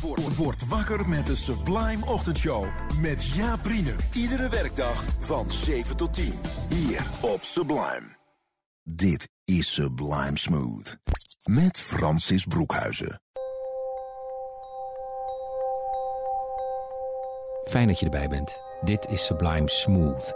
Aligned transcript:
Word, 0.00 0.36
word 0.36 0.68
wakker 0.68 1.08
met 1.08 1.26
de 1.26 1.34
Sublime 1.34 2.06
Ochtendshow. 2.06 2.66
Met 3.00 3.24
Jaap. 3.24 3.60
Iedere 4.12 4.48
werkdag 4.48 5.04
van 5.20 5.50
7 5.50 5.96
tot 5.96 6.14
10. 6.14 6.34
Hier 6.68 7.10
op 7.20 7.42
Sublime. 7.42 8.16
Dit 8.82 9.28
is 9.44 9.74
Sublime 9.74 10.38
Smooth. 10.38 10.96
Met 11.44 11.80
Francis 11.80 12.44
Broekhuizen. 12.44 13.20
Fijn 17.64 17.86
dat 17.86 17.98
je 17.98 18.04
erbij 18.04 18.28
bent. 18.28 18.58
Dit 18.80 19.06
is 19.08 19.24
Sublime 19.24 19.68
Smooth. 19.68 20.34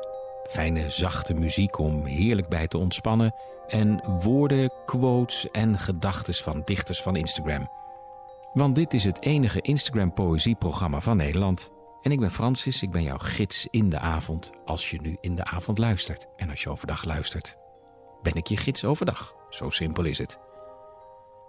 Fijne, 0.51 0.91
zachte 0.91 1.35
muziek 1.35 1.79
om 1.79 2.05
heerlijk 2.05 2.49
bij 2.49 2.69
te 2.69 2.79
ontspannen. 2.79 3.35
En 3.67 4.19
woorden, 4.21 4.73
quotes 4.87 5.51
en 5.51 5.79
gedachten 5.79 6.35
van 6.35 6.63
dichters 6.65 7.03
van 7.03 7.17
Instagram. 7.17 7.71
Want 8.53 8.75
dit 8.75 8.95
is 8.95 9.05
het 9.05 9.23
enige 9.23 9.61
Instagram-poëzieprogramma 9.61 11.01
van 11.01 11.17
Nederland. 11.17 11.71
En 12.03 12.11
ik 12.11 12.21
ben 12.21 12.31
Francis, 12.31 12.83
ik 12.83 12.91
ben 12.91 13.03
jouw 13.03 13.19
gids 13.19 13.67
in 13.71 13.89
de 13.89 13.99
avond. 13.99 14.51
Als 14.65 14.91
je 14.91 15.01
nu 15.01 15.17
in 15.21 15.37
de 15.37 15.45
avond 15.45 15.79
luistert 15.79 16.27
en 16.37 16.51
als 16.51 16.63
je 16.63 16.71
overdag 16.71 17.05
luistert. 17.05 17.57
Ben 18.23 18.35
ik 18.35 18.47
je 18.47 18.57
gids 18.57 18.85
overdag? 18.85 19.35
Zo 19.51 19.71
simpel 19.71 20.05
is 20.05 20.19
het. 20.19 20.39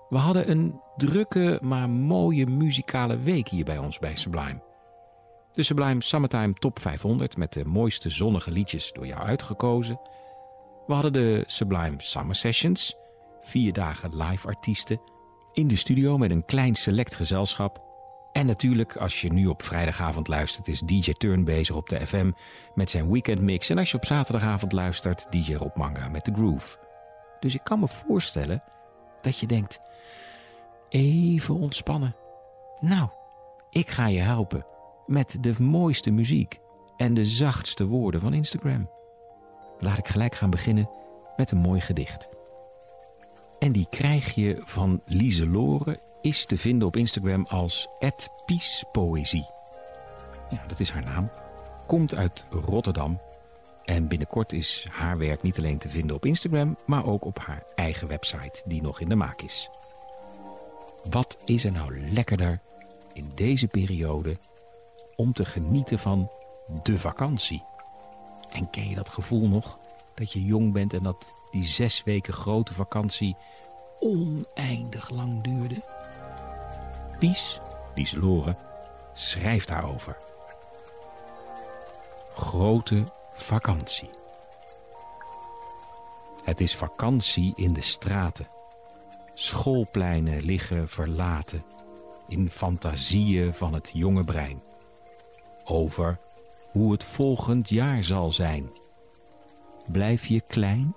We 0.09 0.17
hadden 0.17 0.50
een 0.50 0.81
drukke, 0.97 1.59
maar 1.61 1.89
mooie 1.89 2.45
muzikale 2.45 3.17
week 3.17 3.47
hier 3.47 3.66
bij 3.66 3.78
ons 3.78 4.00
bij 4.00 4.16
Sublime. 4.16 4.63
De 5.52 5.63
Sublime 5.63 6.03
Summertime 6.03 6.53
Top 6.53 6.80
500 6.80 7.38
met 7.38 7.53
de 7.53 7.66
mooiste 7.66 8.09
zonnige 8.09 8.52
liedjes 8.52 8.91
door 8.91 9.08
jou 9.08 9.22
uitgekozen. 9.22 10.00
We 10.88 10.94
hadden 10.94 11.13
de 11.13 11.44
Sublime 11.45 11.95
Summer 11.97 12.36
Sessions, 12.36 12.95
vier 13.41 13.73
dagen 13.73 14.16
live 14.16 14.47
artiesten 14.47 15.02
in 15.53 15.67
de 15.67 15.75
studio 15.75 16.17
met 16.17 16.31
een 16.31 16.45
klein 16.45 16.75
select 16.75 17.16
gezelschap. 17.16 17.88
En 18.31 18.45
natuurlijk, 18.45 18.97
als 18.97 19.22
je 19.22 19.33
nu 19.33 19.47
op 19.47 19.64
vrijdagavond 19.64 20.28
luistert, 20.28 20.67
is 20.67 20.80
DJ 20.80 21.11
Turn 21.11 21.44
bezig 21.44 21.75
op 21.75 21.89
de 21.89 22.08
FM 22.08 22.31
met 22.75 22.89
zijn 22.89 23.11
weekendmix. 23.11 23.69
En 23.69 23.78
als 23.78 23.91
je 23.91 23.97
op 23.97 24.06
zaterdagavond 24.06 24.72
luistert, 24.72 25.25
DJ 25.30 25.53
Rob 25.53 25.75
Manga 25.75 26.09
met 26.09 26.25
de 26.25 26.33
Groove. 26.33 26.78
Dus 27.39 27.53
ik 27.53 27.64
kan 27.64 27.80
me 27.80 27.88
voorstellen 27.88 28.64
dat 29.22 29.39
je 29.39 29.47
denkt: 29.47 29.80
even 30.89 31.56
ontspannen. 31.56 32.16
Nou, 32.80 33.09
ik 33.69 33.89
ga 33.89 34.08
je 34.08 34.19
helpen 34.19 34.66
met 35.06 35.38
de 35.41 35.53
mooiste 35.59 36.11
muziek 36.11 36.59
en 36.97 37.13
de 37.13 37.25
zachtste 37.25 37.86
woorden 37.86 38.22
van 38.22 38.34
Instagram. 38.34 38.89
Laat 39.80 39.97
ik 39.97 40.08
gelijk 40.08 40.36
gaan 40.36 40.50
beginnen 40.50 40.89
met 41.36 41.52
een 41.52 41.58
mooi 41.58 41.81
gedicht. 41.81 42.30
En 43.59 43.71
die 43.71 43.88
krijg 43.89 44.35
je 44.35 44.61
van 44.65 45.02
Lieselore, 45.05 45.99
is 46.21 46.45
te 46.45 46.57
vinden 46.57 46.88
op 46.88 46.95
Instagram 46.95 47.45
als 47.45 47.88
@piespoëzie. 48.45 49.49
Ja, 50.49 50.63
dat 50.67 50.79
is 50.79 50.89
haar 50.89 51.03
naam. 51.03 51.29
Komt 51.85 52.16
uit 52.16 52.45
Rotterdam. 52.49 53.19
En 53.85 54.07
binnenkort 54.07 54.53
is 54.53 54.88
haar 54.89 55.17
werk 55.17 55.41
niet 55.41 55.57
alleen 55.57 55.77
te 55.77 55.89
vinden 55.89 56.16
op 56.16 56.25
Instagram, 56.25 56.78
maar 56.85 57.06
ook 57.06 57.25
op 57.25 57.39
haar 57.39 57.63
eigen 57.75 58.07
website, 58.07 58.61
die 58.66 58.81
nog 58.81 59.00
in 59.00 59.09
de 59.09 59.16
maak 59.16 59.41
is. 59.41 59.69
Wat 61.09 61.38
is 61.45 61.66
er 61.66 61.72
nou 61.72 62.11
lekkerder 62.11 62.59
in 63.13 63.31
deze 63.35 63.67
periode 63.67 64.38
om 65.16 65.34
te 65.34 65.45
genieten 65.45 66.00
van 66.00 66.31
de 66.84 67.00
vakantie? 67.00 67.63
En 68.50 68.69
ken 68.69 68.89
je 68.89 68.95
dat 68.95 69.09
gevoel 69.09 69.47
nog? 69.47 69.78
Dat 70.19 70.34
je 70.34 70.46
jong 70.46 70.74
bent 70.74 70.94
en 70.94 71.03
dat 71.03 71.34
die 71.52 71.63
zes 71.63 72.03
weken 72.03 72.34
grote 72.34 72.74
vakantie 72.74 73.35
oneindig 74.00 75.09
lang 75.09 75.44
duurde? 75.44 75.84
Pies, 77.19 77.59
Lieselore, 77.96 78.56
schrijft 79.13 79.68
daarover. 79.68 80.18
Grote 82.34 83.03
vakantie. 83.34 84.09
Het 86.44 86.59
is 86.59 86.75
vakantie 86.75 87.53
in 87.56 87.74
de 87.74 87.81
straten. 87.81 88.47
Schoolpleinen 89.34 90.41
liggen 90.41 90.90
verlaten 90.90 91.63
in 92.28 92.50
fantasieën 92.50 93.53
van 93.53 93.74
het 93.74 93.90
jonge 93.94 94.24
brein. 94.24 94.62
Over 95.63 96.19
hoe 96.72 96.91
het 96.91 97.03
volgend 97.03 97.69
jaar 97.69 98.03
zal 98.03 98.31
zijn. 98.31 98.78
Blijf 99.91 100.25
je 100.25 100.41
klein? 100.41 100.95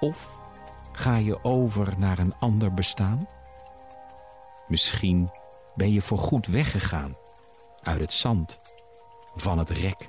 Of 0.00 0.38
ga 0.92 1.16
je 1.16 1.44
over 1.44 1.94
naar 1.98 2.18
een 2.18 2.34
ander 2.38 2.74
bestaan? 2.74 3.28
Misschien 4.68 5.30
ben 5.74 5.92
je 5.92 6.00
voorgoed 6.00 6.46
weggegaan 6.46 7.16
uit 7.82 8.00
het 8.00 8.12
zand, 8.12 8.60
van 9.34 9.58
het 9.58 9.70
rek, 9.70 10.08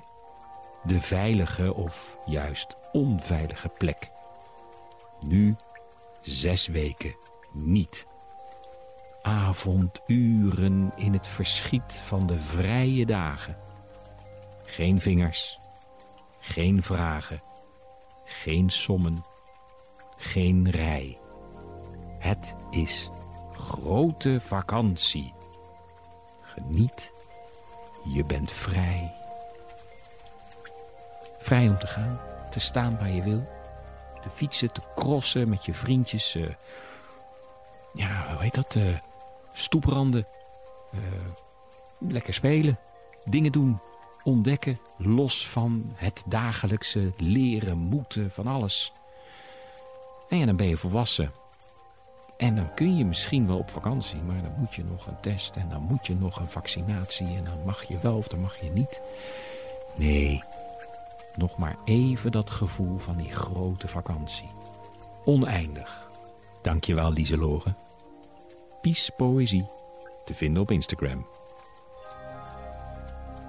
de 0.82 1.00
veilige 1.00 1.74
of 1.74 2.18
juist 2.24 2.76
onveilige 2.92 3.68
plek. 3.68 4.10
Nu 5.26 5.56
zes 6.20 6.66
weken 6.66 7.16
niet. 7.52 8.06
Avonduren 9.22 10.92
in 10.96 11.12
het 11.12 11.28
verschiet 11.28 12.02
van 12.04 12.26
de 12.26 12.40
vrije 12.40 13.06
dagen. 13.06 13.56
Geen 14.64 15.00
vingers, 15.00 15.58
geen 16.40 16.82
vragen, 16.82 17.40
geen 18.28 18.70
sommen, 18.70 19.24
geen 20.16 20.70
rij. 20.70 21.18
Het 22.18 22.54
is 22.70 23.10
grote 23.52 24.40
vakantie. 24.40 25.34
Geniet, 26.40 27.12
je 28.04 28.24
bent 28.24 28.52
vrij. 28.52 29.14
Vrij 31.38 31.68
om 31.68 31.78
te 31.78 31.86
gaan, 31.86 32.20
te 32.50 32.60
staan 32.60 32.98
waar 32.98 33.10
je 33.10 33.22
wil. 33.22 33.48
Te 34.20 34.30
fietsen, 34.30 34.72
te 34.72 34.80
crossen 34.94 35.48
met 35.48 35.64
je 35.64 35.74
vriendjes. 35.74 36.36
Uh, 36.36 36.48
ja, 37.92 38.32
hoe 38.32 38.42
heet 38.42 38.54
dat? 38.54 38.74
Uh, 38.74 38.98
stoepranden. 39.52 40.26
Uh, 40.94 41.00
lekker 41.98 42.34
spelen. 42.34 42.78
Dingen 43.24 43.52
doen. 43.52 43.80
Ontdekken. 44.22 44.78
Los 44.96 45.48
van 45.48 45.92
het 45.94 46.22
dagelijkse 46.26 47.12
leren, 47.16 47.78
moeten, 47.78 48.30
van 48.30 48.46
alles. 48.46 48.92
En 50.28 50.46
dan 50.46 50.56
ben 50.56 50.66
je 50.66 50.76
volwassen. 50.76 51.32
En 52.36 52.56
dan 52.56 52.74
kun 52.74 52.96
je 52.96 53.04
misschien 53.04 53.46
wel 53.46 53.58
op 53.58 53.70
vakantie, 53.70 54.22
maar 54.22 54.42
dan 54.42 54.54
moet 54.58 54.74
je 54.74 54.84
nog 54.84 55.06
een 55.06 55.20
test 55.20 55.56
en 55.56 55.68
dan 55.68 55.82
moet 55.82 56.06
je 56.06 56.14
nog 56.14 56.40
een 56.40 56.50
vaccinatie 56.50 57.26
en 57.26 57.44
dan 57.44 57.64
mag 57.64 57.84
je 57.84 57.98
wel 58.02 58.16
of 58.16 58.28
dan 58.28 58.40
mag 58.40 58.60
je 58.60 58.70
niet. 58.70 59.02
Nee, 59.96 60.42
nog 61.36 61.58
maar 61.58 61.76
even 61.84 62.32
dat 62.32 62.50
gevoel 62.50 62.98
van 62.98 63.16
die 63.16 63.32
grote 63.32 63.88
vakantie. 63.88 64.48
Oneindig. 65.24 66.08
Dankjewel 66.62 67.12
Lieselore. 67.12 67.74
Pies 68.80 69.10
Poëzie, 69.16 69.68
te 70.24 70.34
vinden 70.34 70.62
op 70.62 70.70
Instagram. 70.70 71.26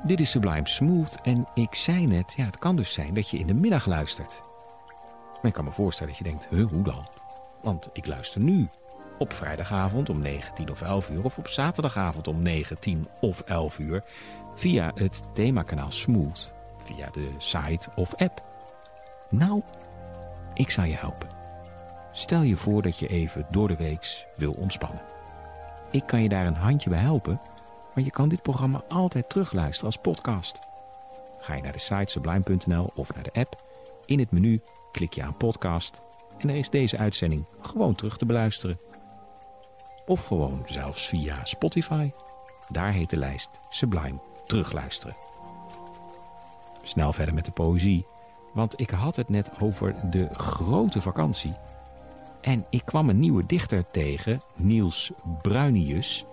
Dit 0.03 0.19
is 0.19 0.29
Sublime 0.29 0.67
Smooth 0.67 1.21
en 1.21 1.47
ik 1.53 1.75
zei 1.75 2.07
net, 2.07 2.33
ja, 2.35 2.45
het 2.45 2.57
kan 2.57 2.75
dus 2.75 2.93
zijn 2.93 3.13
dat 3.13 3.29
je 3.29 3.37
in 3.37 3.47
de 3.47 3.53
middag 3.53 3.85
luistert. 3.85 4.43
Maar 5.33 5.45
ik 5.45 5.53
kan 5.53 5.63
me 5.63 5.71
voorstellen 5.71 6.13
dat 6.13 6.23
je 6.23 6.29
denkt, 6.29 6.47
huh, 6.49 6.69
hoe 6.69 6.83
dan? 6.83 7.07
Want 7.61 7.89
ik 7.93 8.05
luister 8.05 8.41
nu 8.41 8.69
op 9.17 9.33
vrijdagavond 9.33 10.09
om 10.09 10.19
19 10.19 10.69
of 10.69 10.81
11 10.81 11.09
uur... 11.09 11.23
of 11.23 11.37
op 11.37 11.47
zaterdagavond 11.47 12.27
om 12.27 12.41
19 12.41 13.07
of 13.21 13.41
11 13.41 13.79
uur... 13.79 14.03
via 14.55 14.91
het 14.95 15.21
themakanaal 15.33 15.91
Smooth, 15.91 16.53
via 16.77 17.09
de 17.11 17.31
site 17.37 17.89
of 17.95 18.15
app. 18.15 18.43
Nou, 19.29 19.61
ik 20.53 20.69
zal 20.69 20.83
je 20.83 20.95
helpen. 20.95 21.27
Stel 22.11 22.41
je 22.41 22.57
voor 22.57 22.81
dat 22.81 22.99
je 22.99 23.07
even 23.07 23.45
door 23.49 23.67
de 23.67 23.75
weeks 23.75 24.25
wil 24.35 24.51
ontspannen. 24.51 25.01
Ik 25.91 26.03
kan 26.05 26.21
je 26.21 26.29
daar 26.29 26.45
een 26.45 26.55
handje 26.55 26.89
bij 26.89 26.99
helpen... 26.99 27.41
maar 27.99 28.07
je 28.07 28.13
kan 28.13 28.29
dit 28.29 28.41
programma 28.41 28.81
altijd 28.87 29.29
terugluisteren 29.29 29.85
als 29.85 30.01
podcast. 30.01 30.59
Ga 31.39 31.55
je 31.55 31.61
naar 31.61 31.71
de 31.71 31.79
site 31.79 32.11
sublime.nl 32.11 32.91
of 32.95 33.13
naar 33.13 33.23
de 33.23 33.33
app... 33.33 33.67
In 34.05 34.19
het 34.19 34.31
menu 34.31 34.61
klik 34.91 35.13
je 35.13 35.23
aan 35.23 35.37
podcast 35.37 36.01
en 36.37 36.47
dan 36.47 36.55
is 36.55 36.69
deze 36.69 36.97
uitzending 36.97 37.45
gewoon 37.61 37.95
terug 37.95 38.17
te 38.17 38.25
beluisteren. 38.25 38.77
Of 40.05 40.25
gewoon 40.25 40.63
zelfs 40.65 41.07
via 41.07 41.45
Spotify. 41.45 42.11
Daar 42.69 42.91
heet 42.91 43.09
de 43.09 43.17
lijst 43.17 43.49
Sublime 43.69 44.19
Terugluisteren. 44.45 45.15
Snel 46.81 47.13
verder 47.13 47.33
met 47.33 47.45
de 47.45 47.51
poëzie, 47.51 48.05
want 48.53 48.79
ik 48.79 48.89
had 48.89 49.15
het 49.15 49.29
net 49.29 49.49
over 49.59 49.95
de 50.09 50.29
grote 50.33 51.01
vakantie. 51.01 51.53
En 52.41 52.65
ik 52.69 52.85
kwam 52.85 53.09
een 53.09 53.19
nieuwe 53.19 53.45
dichter 53.45 53.91
tegen, 53.91 54.41
Niels 54.55 55.11
Bruinius. 55.41 56.25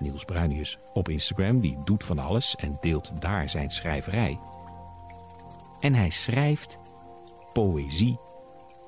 Niels 0.00 0.24
Bruinius 0.24 0.78
op 0.92 1.08
Instagram, 1.08 1.60
die 1.60 1.78
doet 1.84 2.04
van 2.04 2.18
alles 2.18 2.56
en 2.56 2.78
deelt 2.80 3.20
daar 3.20 3.48
zijn 3.48 3.70
schrijverij. 3.70 4.38
En 5.80 5.94
hij 5.94 6.10
schrijft 6.10 6.78
poëzie 7.52 8.18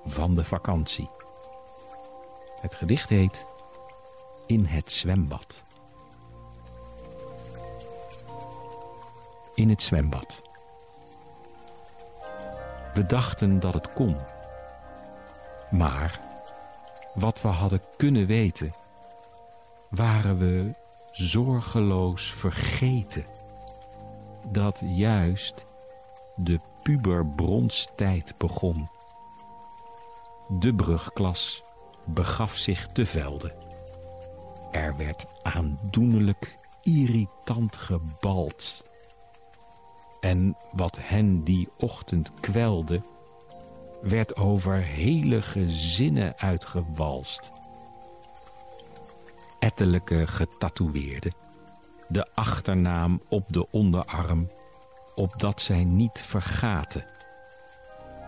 van 0.04 0.34
de 0.34 0.44
vakantie. 0.44 1.10
Het 2.60 2.74
gedicht 2.74 3.08
heet 3.08 3.46
In 4.46 4.64
het 4.64 4.92
zwembad. 4.92 5.64
In 9.54 9.68
het 9.68 9.82
zwembad. 9.82 10.42
We 12.94 13.06
dachten 13.06 13.60
dat 13.60 13.74
het 13.74 13.92
kon. 13.92 14.16
Maar 15.70 16.20
wat 17.14 17.40
we 17.40 17.48
hadden 17.48 17.82
kunnen 17.96 18.26
weten, 18.26 18.74
waren 19.94 20.38
we 20.38 20.74
zorgeloos 21.10 22.32
vergeten 22.32 23.24
dat 24.52 24.82
juist 24.84 25.66
de 26.36 26.60
puberbronstijd 26.82 28.34
begon. 28.38 28.88
De 30.48 30.74
brugklas 30.74 31.64
begaf 32.04 32.56
zich 32.56 32.86
te 32.86 33.06
velde. 33.06 33.54
Er 34.70 34.96
werd 34.96 35.26
aandoenlijk 35.42 36.58
irritant 36.82 37.76
gebalst. 37.76 38.90
En 40.20 40.56
wat 40.72 40.98
hen 41.00 41.44
die 41.44 41.68
ochtend 41.78 42.32
kwelde, 42.40 43.02
werd 44.02 44.36
over 44.36 44.74
hele 44.74 45.42
gezinnen 45.42 46.38
uitgewalst. 46.38 47.52
Ettelijke 49.74 50.26
getatoeëerden, 50.26 51.34
de 52.08 52.26
achternaam 52.34 53.22
op 53.28 53.52
de 53.52 53.70
onderarm, 53.70 54.50
opdat 55.14 55.62
zij 55.62 55.84
niet 55.84 56.20
vergaten, 56.20 57.04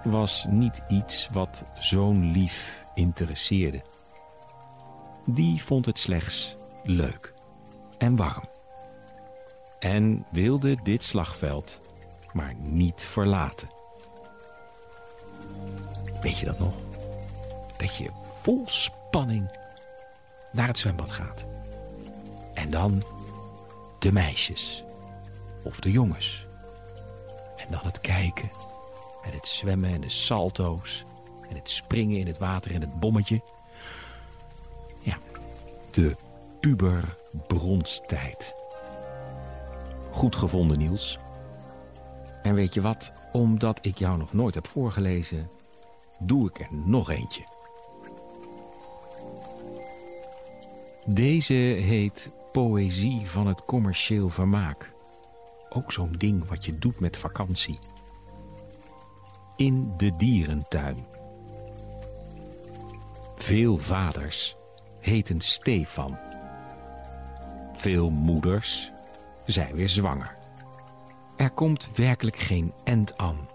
was 0.04 0.46
niet 0.48 0.82
iets 0.88 1.28
wat 1.32 1.64
zo'n 1.78 2.30
lief 2.30 2.84
interesseerde. 2.94 3.82
Die 5.24 5.62
vond 5.62 5.86
het 5.86 5.98
slechts 5.98 6.56
leuk 6.82 7.34
en 7.98 8.16
warm. 8.16 8.48
En 9.78 10.26
wilde 10.30 10.76
dit 10.82 11.04
slagveld 11.04 11.80
maar 12.32 12.54
niet 12.54 13.00
verlaten. 13.00 13.68
Weet 16.20 16.38
je 16.38 16.46
dat 16.46 16.58
nog? 16.58 16.74
Dat 17.76 17.96
je 17.96 18.10
vol 18.42 18.62
spanning 18.66 19.64
naar 20.56 20.68
het 20.68 20.78
zwembad 20.78 21.10
gaat. 21.10 21.46
En 22.54 22.70
dan 22.70 23.02
de 23.98 24.12
meisjes 24.12 24.84
of 25.64 25.80
de 25.80 25.90
jongens. 25.90 26.46
En 27.56 27.66
dan 27.70 27.80
het 27.82 28.00
kijken 28.00 28.50
en 29.24 29.32
het 29.32 29.48
zwemmen 29.48 29.90
en 29.90 30.00
de 30.00 30.08
salto's 30.08 31.04
en 31.48 31.56
het 31.56 31.70
springen 31.70 32.18
in 32.18 32.26
het 32.26 32.38
water 32.38 32.74
en 32.74 32.80
het 32.80 33.00
bommetje. 33.00 33.40
Ja, 35.00 35.18
de 35.90 36.16
puberbronstijd. 36.60 38.54
Goed 40.10 40.36
gevonden, 40.36 40.78
Niels. 40.78 41.18
En 42.42 42.54
weet 42.54 42.74
je 42.74 42.80
wat? 42.80 43.12
Omdat 43.32 43.78
ik 43.82 43.98
jou 43.98 44.18
nog 44.18 44.32
nooit 44.32 44.54
heb 44.54 44.66
voorgelezen, 44.66 45.50
doe 46.18 46.48
ik 46.48 46.60
er 46.60 46.68
nog 46.70 47.10
eentje. 47.10 47.55
Deze 51.08 51.54
heet 51.54 52.30
Poëzie 52.52 53.26
van 53.26 53.46
het 53.46 53.64
commercieel 53.64 54.28
vermaak. 54.28 54.92
Ook 55.68 55.92
zo'n 55.92 56.12
ding 56.12 56.48
wat 56.48 56.64
je 56.64 56.78
doet 56.78 57.00
met 57.00 57.16
vakantie. 57.16 57.78
In 59.56 59.92
de 59.96 60.16
dierentuin. 60.16 61.06
Veel 63.36 63.78
vaders 63.78 64.56
heten 65.00 65.40
Stefan. 65.40 66.18
Veel 67.74 68.10
moeders 68.10 68.92
zijn 69.44 69.74
weer 69.74 69.88
zwanger. 69.88 70.36
Er 71.36 71.50
komt 71.50 71.88
werkelijk 71.94 72.38
geen 72.38 72.72
end 72.84 73.18
aan. 73.18 73.48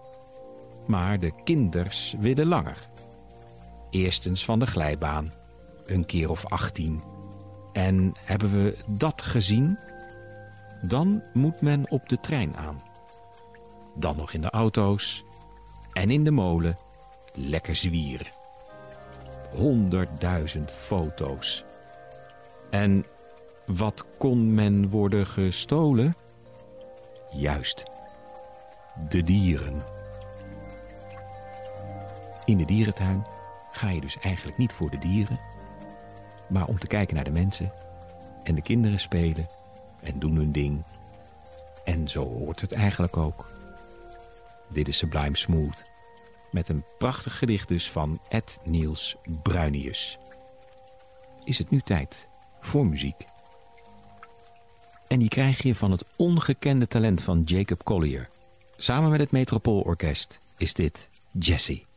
Maar 0.87 1.19
de 1.19 1.31
kinders 1.43 2.15
willen 2.19 2.47
langer. 2.47 2.89
Eerstens 3.89 4.45
van 4.45 4.59
de 4.59 4.67
glijbaan, 4.67 5.33
een 5.85 6.05
keer 6.05 6.29
of 6.29 6.45
achttien. 6.45 7.19
En 7.87 8.13
hebben 8.25 8.63
we 8.63 8.77
dat 8.87 9.21
gezien? 9.21 9.79
Dan 10.81 11.23
moet 11.33 11.61
men 11.61 11.91
op 11.91 12.09
de 12.09 12.19
trein 12.19 12.57
aan. 12.57 12.81
Dan 13.95 14.15
nog 14.15 14.33
in 14.33 14.41
de 14.41 14.49
auto's 14.49 15.23
en 15.91 16.09
in 16.09 16.23
de 16.23 16.31
molen 16.31 16.77
lekker 17.33 17.75
zwieren. 17.75 18.27
Honderdduizend 19.51 20.71
foto's. 20.71 21.65
En 22.69 23.05
wat 23.65 24.05
kon 24.17 24.53
men 24.53 24.89
worden 24.89 25.27
gestolen? 25.27 26.13
Juist, 27.31 27.83
de 29.09 29.23
dieren. 29.23 29.83
In 32.45 32.57
de 32.57 32.65
dierentuin 32.65 33.25
ga 33.71 33.89
je 33.89 34.01
dus 34.01 34.19
eigenlijk 34.19 34.57
niet 34.57 34.73
voor 34.73 34.89
de 34.89 34.97
dieren, 34.97 35.39
maar 36.51 36.67
om 36.67 36.79
te 36.79 36.87
kijken 36.87 37.15
naar 37.15 37.23
de 37.23 37.31
mensen. 37.31 37.71
En 38.43 38.55
de 38.55 38.61
kinderen 38.61 38.99
spelen 38.99 39.49
en 40.01 40.19
doen 40.19 40.35
hun 40.35 40.51
ding. 40.51 40.83
En 41.83 42.07
zo 42.07 42.27
hoort 42.27 42.61
het 42.61 42.71
eigenlijk 42.71 43.17
ook. 43.17 43.51
Dit 44.69 44.87
is 44.87 44.97
Sublime 44.97 45.37
Smooth. 45.37 45.85
Met 46.51 46.69
een 46.69 46.83
prachtig 46.97 47.37
gedicht 47.37 47.67
dus 47.67 47.91
van 47.91 48.19
Ed 48.29 48.59
Niels 48.63 49.15
Bruinius. 49.41 50.17
Is 51.43 51.57
het 51.57 51.69
nu 51.69 51.79
tijd 51.79 52.27
voor 52.59 52.85
muziek? 52.85 53.25
En 55.07 55.19
die 55.19 55.29
krijg 55.29 55.63
je 55.63 55.75
van 55.75 55.91
het 55.91 56.05
ongekende 56.15 56.87
talent 56.87 57.21
van 57.21 57.41
Jacob 57.45 57.83
Collier. 57.83 58.29
Samen 58.77 59.09
met 59.09 59.19
het 59.19 59.31
Metropoolorkest 59.31 60.39
is 60.57 60.73
dit 60.73 61.09
Jesse. 61.31 61.90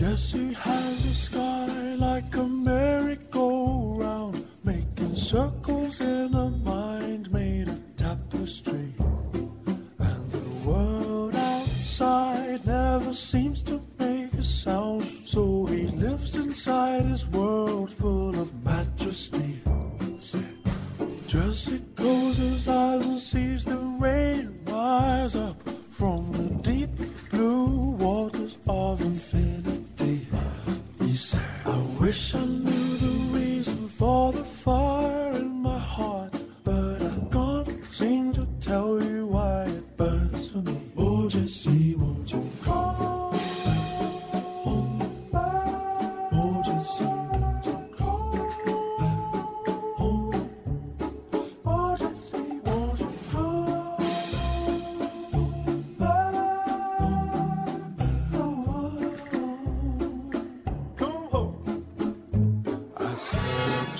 Jesse 0.00 0.54
has 0.54 1.04
a 1.04 1.14
sky 1.14 1.94
like 1.96 2.34
a 2.34 2.42
merry-go-round, 2.42 4.46
making 4.64 5.14
circles 5.14 5.59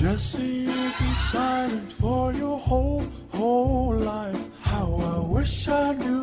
Jesse, 0.00 0.64
you've 0.64 1.18
silent 1.30 1.92
for 1.92 2.32
your 2.32 2.58
whole, 2.58 3.04
whole 3.34 3.94
life. 3.94 4.40
How 4.62 4.94
I 4.94 5.18
wish 5.18 5.68
I 5.68 5.92
knew 5.92 6.19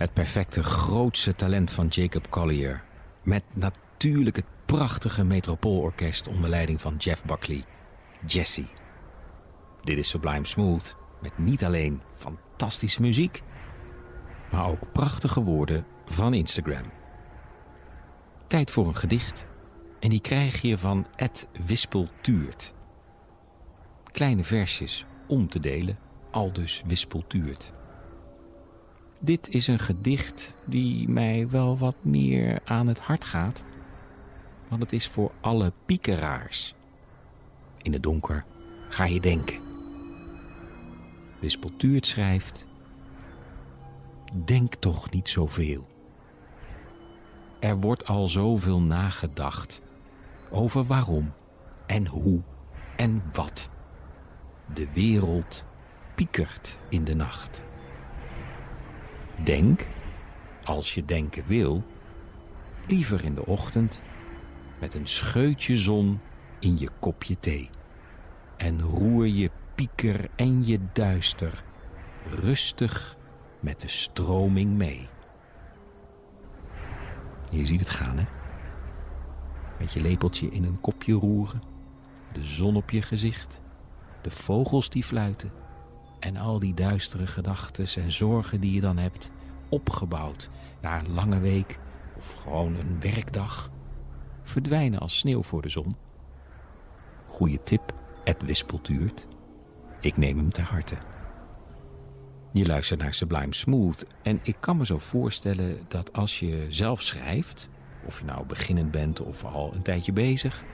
Het 0.00 0.12
perfecte 0.12 0.62
grootste 0.62 1.34
talent 1.34 1.70
van 1.70 1.86
Jacob 1.86 2.30
Collier. 2.30 2.84
Met 3.22 3.42
natuurlijk 3.54 4.36
het 4.36 4.44
prachtige 4.64 5.24
Metropoolorkest 5.24 6.28
onder 6.28 6.50
leiding 6.50 6.80
van 6.80 6.96
Jeff 6.96 7.24
Buckley. 7.24 7.64
Jesse. 8.26 8.64
Dit 9.80 9.98
is 9.98 10.08
Sublime 10.08 10.46
Smooth 10.46 10.96
met 11.22 11.38
niet 11.38 11.64
alleen 11.64 12.00
fantastische 12.16 13.00
muziek, 13.00 13.42
maar 14.50 14.68
ook 14.68 14.92
prachtige 14.92 15.42
woorden 15.42 15.86
van 16.04 16.34
Instagram. 16.34 16.84
Tijd 18.46 18.70
voor 18.70 18.86
een 18.86 18.96
gedicht. 18.96 19.46
En 19.98 20.08
die 20.08 20.20
krijg 20.20 20.60
je 20.60 20.78
van 20.78 21.06
Ed 21.16 21.48
Wispeltuurt. 21.66 22.74
Kleine 24.12 24.44
versjes 24.44 25.06
om 25.26 25.48
te 25.48 25.60
delen, 25.60 25.98
aldus 26.30 26.82
Wispeltuurt. 26.86 27.79
Dit 29.22 29.48
is 29.48 29.66
een 29.66 29.78
gedicht 29.78 30.54
die 30.64 31.08
mij 31.08 31.48
wel 31.48 31.78
wat 31.78 31.96
meer 32.00 32.60
aan 32.64 32.86
het 32.86 32.98
hart 32.98 33.24
gaat. 33.24 33.64
Want 34.68 34.82
het 34.82 34.92
is 34.92 35.08
voor 35.08 35.32
alle 35.40 35.72
piekeraars. 35.86 36.74
In 37.82 37.92
het 37.92 38.02
donker 38.02 38.44
ga 38.88 39.04
je 39.04 39.20
denken. 39.20 39.58
Wispeltuurt 41.40 42.06
schrijft... 42.06 42.68
Denk 44.44 44.74
toch 44.74 45.10
niet 45.10 45.28
zoveel. 45.28 45.86
Er 47.58 47.80
wordt 47.80 48.06
al 48.06 48.28
zoveel 48.28 48.80
nagedacht 48.80 49.82
over 50.50 50.84
waarom 50.84 51.32
en 51.86 52.06
hoe 52.06 52.40
en 52.96 53.22
wat. 53.32 53.70
De 54.74 54.92
wereld 54.92 55.64
piekert 56.14 56.78
in 56.88 57.04
de 57.04 57.14
nacht. 57.14 57.64
Denk, 59.44 59.86
als 60.64 60.94
je 60.94 61.04
denken 61.04 61.44
wil, 61.46 61.84
liever 62.86 63.24
in 63.24 63.34
de 63.34 63.46
ochtend 63.46 64.02
met 64.80 64.94
een 64.94 65.06
scheutje 65.06 65.76
zon 65.76 66.20
in 66.58 66.78
je 66.78 66.88
kopje 67.00 67.38
thee. 67.38 67.70
En 68.56 68.80
roer 68.80 69.26
je 69.26 69.50
pieker 69.74 70.28
en 70.36 70.64
je 70.64 70.78
duister 70.92 71.64
rustig 72.28 73.16
met 73.60 73.80
de 73.80 73.88
stroming 73.88 74.76
mee. 74.76 75.08
Je 77.50 77.66
ziet 77.66 77.80
het 77.80 77.90
gaan, 77.90 78.18
hè? 78.18 78.24
Met 79.78 79.92
je 79.92 80.00
lepeltje 80.00 80.50
in 80.50 80.64
een 80.64 80.80
kopje 80.80 81.12
roeren, 81.12 81.62
de 82.32 82.42
zon 82.42 82.76
op 82.76 82.90
je 82.90 83.02
gezicht, 83.02 83.60
de 84.22 84.30
vogels 84.30 84.90
die 84.90 85.04
fluiten 85.04 85.52
en 86.20 86.36
al 86.36 86.58
die 86.58 86.74
duistere 86.74 87.26
gedachten 87.26 88.02
en 88.02 88.12
zorgen 88.12 88.60
die 88.60 88.72
je 88.72 88.80
dan 88.80 88.96
hebt, 88.96 89.30
opgebouwd 89.68 90.50
na 90.80 90.98
een 90.98 91.12
lange 91.12 91.40
week 91.40 91.78
of 92.16 92.32
gewoon 92.32 92.76
een 92.76 93.00
werkdag, 93.00 93.70
verdwijnen 94.42 95.00
als 95.00 95.18
sneeuw 95.18 95.42
voor 95.42 95.62
de 95.62 95.68
zon. 95.68 95.96
Goeie 97.26 97.62
tip, 97.62 97.94
Ed 98.24 98.42
Wispeltuurt. 98.42 99.26
Ik 100.00 100.16
neem 100.16 100.36
hem 100.36 100.50
ter 100.50 100.64
harte. 100.64 100.96
Je 102.52 102.66
luistert 102.66 103.00
naar 103.00 103.14
Sublime 103.14 103.54
Smooth. 103.54 104.06
En 104.22 104.40
ik 104.42 104.56
kan 104.60 104.76
me 104.76 104.86
zo 104.86 104.98
voorstellen 104.98 105.78
dat 105.88 106.12
als 106.12 106.40
je 106.40 106.66
zelf 106.68 107.02
schrijft, 107.02 107.68
of 108.04 108.18
je 108.18 108.24
nou 108.24 108.46
beginnend 108.46 108.90
bent 108.90 109.20
of 109.20 109.44
al 109.44 109.74
een 109.74 109.82
tijdje 109.82 110.12
bezig, 110.12 110.64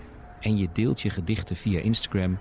en 0.40 0.56
je 0.56 0.68
deelt 0.72 1.00
je 1.00 1.10
gedichten 1.10 1.56
via 1.56 1.80
Instagram, 1.80 2.38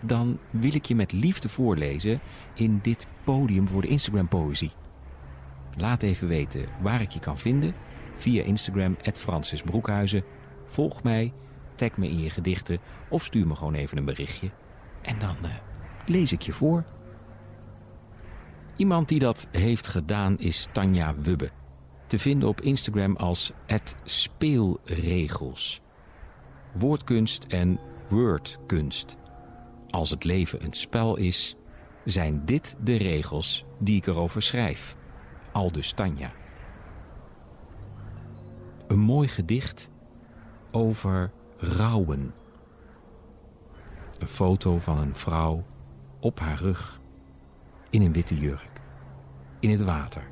dan 0.00 0.38
wil 0.50 0.74
ik 0.74 0.84
je 0.84 0.94
met 0.94 1.12
liefde 1.12 1.48
voorlezen 1.48 2.20
in 2.54 2.78
dit 2.82 3.06
podium 3.24 3.68
voor 3.68 3.82
de 3.82 3.88
Instagram 3.88 4.28
Poëzie. 4.28 4.72
Laat 5.76 6.02
even 6.02 6.28
weten 6.28 6.64
waar 6.80 7.00
ik 7.00 7.10
je 7.10 7.20
kan 7.20 7.38
vinden 7.38 7.74
via 8.16 8.42
Instagram, 8.42 8.96
Francis 9.12 9.62
Broekhuizen. 9.62 10.24
Volg 10.66 11.02
mij, 11.02 11.32
tag 11.74 11.96
me 11.96 12.08
in 12.08 12.22
je 12.22 12.30
gedichten 12.30 12.78
of 13.08 13.24
stuur 13.24 13.46
me 13.46 13.54
gewoon 13.54 13.74
even 13.74 13.98
een 13.98 14.04
berichtje. 14.04 14.50
En 15.02 15.18
dan 15.18 15.36
uh, 15.42 15.50
lees 16.06 16.32
ik 16.32 16.42
je 16.42 16.52
voor. 16.52 16.84
Iemand 18.76 19.08
die 19.08 19.18
dat 19.18 19.48
heeft 19.50 19.86
gedaan 19.86 20.38
is 20.38 20.68
Tanja 20.72 21.14
Wubbe. 21.22 21.50
Te 22.06 22.18
vinden 22.18 22.48
op 22.48 22.60
Instagram 22.60 23.16
als 23.16 23.52
speelregels. 24.04 25.80
Woordkunst 26.72 27.44
en 27.44 27.80
wordkunst. 28.08 29.16
Als 29.90 30.10
het 30.10 30.24
leven 30.24 30.64
een 30.64 30.72
spel 30.72 31.16
is, 31.16 31.56
zijn 32.04 32.44
dit 32.44 32.76
de 32.80 32.96
regels 32.96 33.64
die 33.78 33.96
ik 33.96 34.06
erover 34.06 34.42
schrijf. 34.42 34.96
Aldus 35.52 35.92
Tanja. 35.92 36.32
Een 38.86 38.98
mooi 38.98 39.28
gedicht 39.28 39.90
over 40.70 41.32
rouwen. 41.56 42.34
Een 44.18 44.28
foto 44.28 44.78
van 44.78 44.98
een 44.98 45.14
vrouw 45.14 45.64
op 46.20 46.40
haar 46.40 46.58
rug 46.58 47.00
in 47.90 48.02
een 48.02 48.12
witte 48.12 48.38
jurk, 48.38 48.80
in 49.60 49.70
het 49.70 49.82
water. 49.82 50.30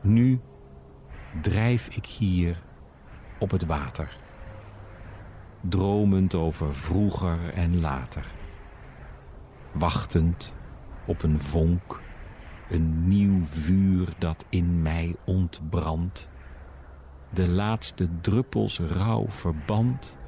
Nu 0.00 0.40
drijf 1.42 1.88
ik 1.88 2.06
hier 2.06 2.62
op 3.38 3.50
het 3.50 3.66
water, 3.66 4.18
dromend 5.60 6.34
over 6.34 6.74
vroeger 6.74 7.54
en 7.54 7.80
later, 7.80 8.26
wachtend 9.72 10.54
op 11.06 11.22
een 11.22 11.38
vonk, 11.38 12.00
een 12.68 13.08
nieuw 13.08 13.44
vuur 13.44 14.08
dat 14.18 14.44
in 14.48 14.82
mij 14.82 15.16
ontbrandt, 15.24 16.28
de 17.30 17.48
laatste 17.48 18.08
druppels 18.20 18.78
rouw 18.78 19.26
verband 19.28 20.18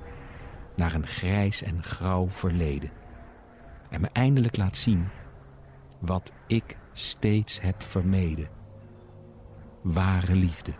naar 0.77 0.95
een 0.95 1.07
grijs 1.07 1.63
en 1.63 1.83
grauw 1.83 2.29
verleden. 2.29 2.91
En 3.91 4.01
me 4.01 4.09
eindelijk 4.13 4.57
laat 4.57 4.77
zien 4.77 5.09
wat 5.99 6.33
ik 6.47 6.77
steeds 6.93 7.61
heb 7.61 7.83
vermeden. 7.83 8.49
Ware 9.83 10.35
liefde 10.37 10.73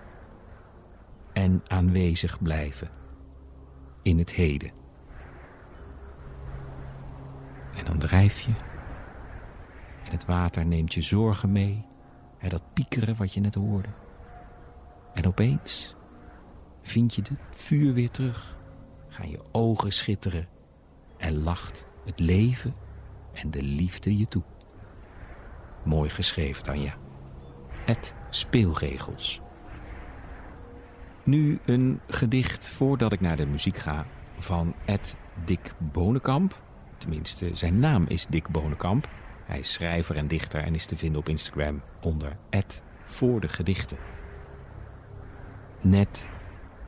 en 1.33 1.63
aanwezig 1.67 2.43
blijven 2.43 3.02
in 4.03 4.19
het 4.19 4.33
heden. 4.33 4.73
En 7.77 7.85
dan 7.85 7.99
drijf 7.99 8.41
je. 8.41 8.53
En 10.05 10.11
het 10.11 10.25
water 10.25 10.67
neemt 10.67 10.95
je 10.95 11.03
zorgen 11.03 11.53
mee. 11.53 11.87
En 12.39 12.49
dat 12.49 12.73
piekeren 12.73 13.17
wat 13.17 13.35
je 13.35 13.41
net 13.41 13.55
hoorde. 13.55 13.89
En 15.15 15.27
opeens 15.27 15.97
vind 16.83 17.15
je 17.15 17.23
het 17.23 17.39
vuur 17.57 17.93
weer 17.93 18.11
terug. 18.11 18.59
Gaan 19.09 19.31
je 19.31 19.41
ogen 19.53 19.93
schitteren. 19.93 20.49
En 21.17 21.43
lacht 21.43 21.87
het 22.05 22.21
leven 22.21 22.75
en 23.33 23.51
de 23.51 23.63
liefde 23.63 24.17
je 24.19 24.29
toe. 24.29 24.43
Mooi 25.85 26.11
geschreven, 26.11 26.63
Tanja. 26.63 26.95
Het 27.85 28.15
speelregels. 28.31 29.41
Nu 31.25 31.59
een 31.65 32.01
gedicht 32.09 32.71
voordat 32.71 33.13
ik 33.13 33.21
naar 33.21 33.37
de 33.37 33.47
muziek 33.47 33.77
ga 33.77 34.07
van 34.39 34.75
Ed 34.85 35.17
Dick 35.45 35.75
Bonenkamp. 35.79 36.63
Tenminste, 36.97 37.57
zijn 37.57 37.79
naam 37.79 38.05
is 38.09 38.27
Dick 38.27 38.49
Bonenkamp. 38.49 39.09
Hij 39.45 39.59
is 39.59 39.73
schrijver 39.73 40.17
en 40.17 40.29
dichter 40.29 40.63
en 40.63 40.75
is 40.75 40.87
te 40.87 40.97
vinden 40.97 41.21
op 41.21 41.29
Instagram 41.29 41.83
onder 42.01 42.37
Ed 42.51 42.83
voor 43.05 43.41
de 43.41 43.49
gedichten. 43.49 43.97
Net 45.81 46.31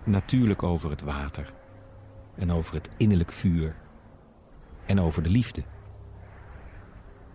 natuurlijk 0.04 0.62
over 0.62 0.90
het 0.90 1.00
water 1.00 1.52
en 2.34 2.52
over 2.52 2.74
het 2.74 2.88
innerlijk 2.96 3.32
vuur 3.32 3.76
en 4.86 5.00
over 5.00 5.22
de 5.22 5.30
liefde. 5.30 5.62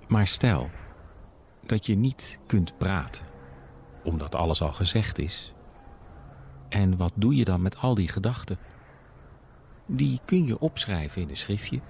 Maar 0.07 0.27
stel 0.27 0.69
dat 1.63 1.85
je 1.85 1.95
niet 1.95 2.39
kunt 2.45 2.77
praten, 2.77 3.25
omdat 4.03 4.35
alles 4.35 4.61
al 4.61 4.73
gezegd 4.73 5.19
is. 5.19 5.53
En 6.69 6.97
wat 6.97 7.11
doe 7.15 7.35
je 7.35 7.45
dan 7.45 7.61
met 7.61 7.77
al 7.77 7.95
die 7.95 8.07
gedachten? 8.07 8.57
Die 9.85 10.19
kun 10.25 10.45
je 10.45 10.59
opschrijven 10.59 11.21
in 11.21 11.29
een 11.29 11.37
schriftje. 11.37 11.81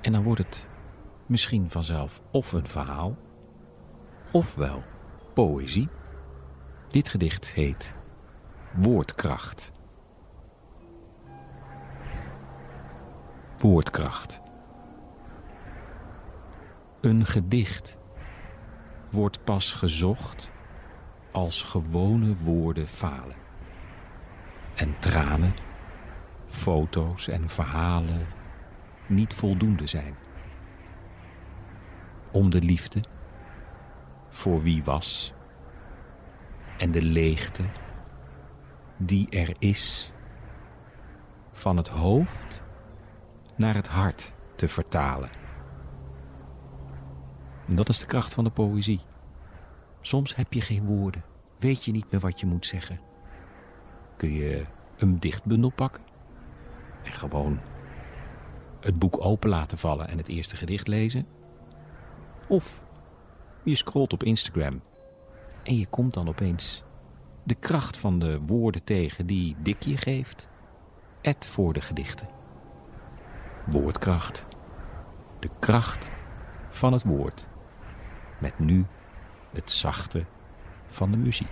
En 0.00 0.12
dan 0.12 0.22
wordt 0.22 0.40
het 0.40 0.68
misschien 1.26 1.70
vanzelf 1.70 2.22
of 2.30 2.52
een 2.52 2.66
verhaal, 2.66 3.16
ofwel 4.32 4.82
poëzie. 5.34 5.88
Dit 6.88 7.08
gedicht 7.08 7.52
heet 7.52 7.94
Woordkracht. 8.74 9.72
Woordkracht. 13.58 14.42
Een 17.00 17.26
gedicht 17.26 17.96
wordt 19.10 19.44
pas 19.44 19.72
gezocht 19.72 20.50
als 21.32 21.62
gewone 21.62 22.36
woorden 22.36 22.88
falen. 22.88 23.36
En 24.80 24.98
tranen, 24.98 25.54
foto's 26.46 27.28
en 27.28 27.48
verhalen 27.48 28.26
niet 29.06 29.34
voldoende 29.34 29.86
zijn. 29.86 30.14
Om 32.32 32.50
de 32.50 32.60
liefde, 32.60 33.00
voor 34.28 34.62
wie 34.62 34.84
was, 34.84 35.34
en 36.78 36.90
de 36.90 37.02
leegte 37.02 37.62
die 38.96 39.30
er 39.30 39.56
is, 39.58 40.12
van 41.52 41.76
het 41.76 41.88
hoofd 41.88 42.62
naar 43.56 43.74
het 43.74 43.88
hart 43.88 44.32
te 44.54 44.68
vertalen. 44.68 45.30
En 47.66 47.74
dat 47.74 47.88
is 47.88 47.98
de 47.98 48.06
kracht 48.06 48.34
van 48.34 48.44
de 48.44 48.50
poëzie. 48.50 49.00
Soms 50.00 50.36
heb 50.36 50.52
je 50.52 50.60
geen 50.60 50.84
woorden, 50.84 51.24
weet 51.58 51.84
je 51.84 51.92
niet 51.92 52.10
meer 52.10 52.20
wat 52.20 52.40
je 52.40 52.46
moet 52.46 52.66
zeggen. 52.66 53.09
Kun 54.20 54.32
je 54.32 54.64
een 54.96 55.20
dichtbundel 55.20 55.70
pakken 55.70 56.02
en 57.02 57.12
gewoon 57.12 57.60
het 58.80 58.98
boek 58.98 59.24
open 59.24 59.48
laten 59.48 59.78
vallen 59.78 60.08
en 60.08 60.16
het 60.16 60.28
eerste 60.28 60.56
gedicht 60.56 60.88
lezen. 60.88 61.26
Of 62.48 62.86
je 63.62 63.74
scrolt 63.74 64.12
op 64.12 64.22
Instagram 64.22 64.82
en 65.62 65.78
je 65.78 65.86
komt 65.86 66.14
dan 66.14 66.28
opeens 66.28 66.82
de 67.42 67.54
kracht 67.54 67.96
van 67.96 68.18
de 68.18 68.40
woorden 68.46 68.84
tegen 68.84 69.26
die 69.26 69.56
Dick 69.62 69.82
je 69.82 69.96
geeft. 69.96 70.48
Et 71.20 71.46
voor 71.46 71.72
de 71.72 71.80
gedichten. 71.80 72.28
Woordkracht. 73.66 74.46
De 75.38 75.50
kracht 75.58 76.10
van 76.70 76.92
het 76.92 77.02
woord 77.02 77.48
met 78.38 78.58
nu 78.58 78.86
het 79.52 79.70
zachte 79.72 80.24
van 80.86 81.10
de 81.10 81.16
muziek. 81.16 81.48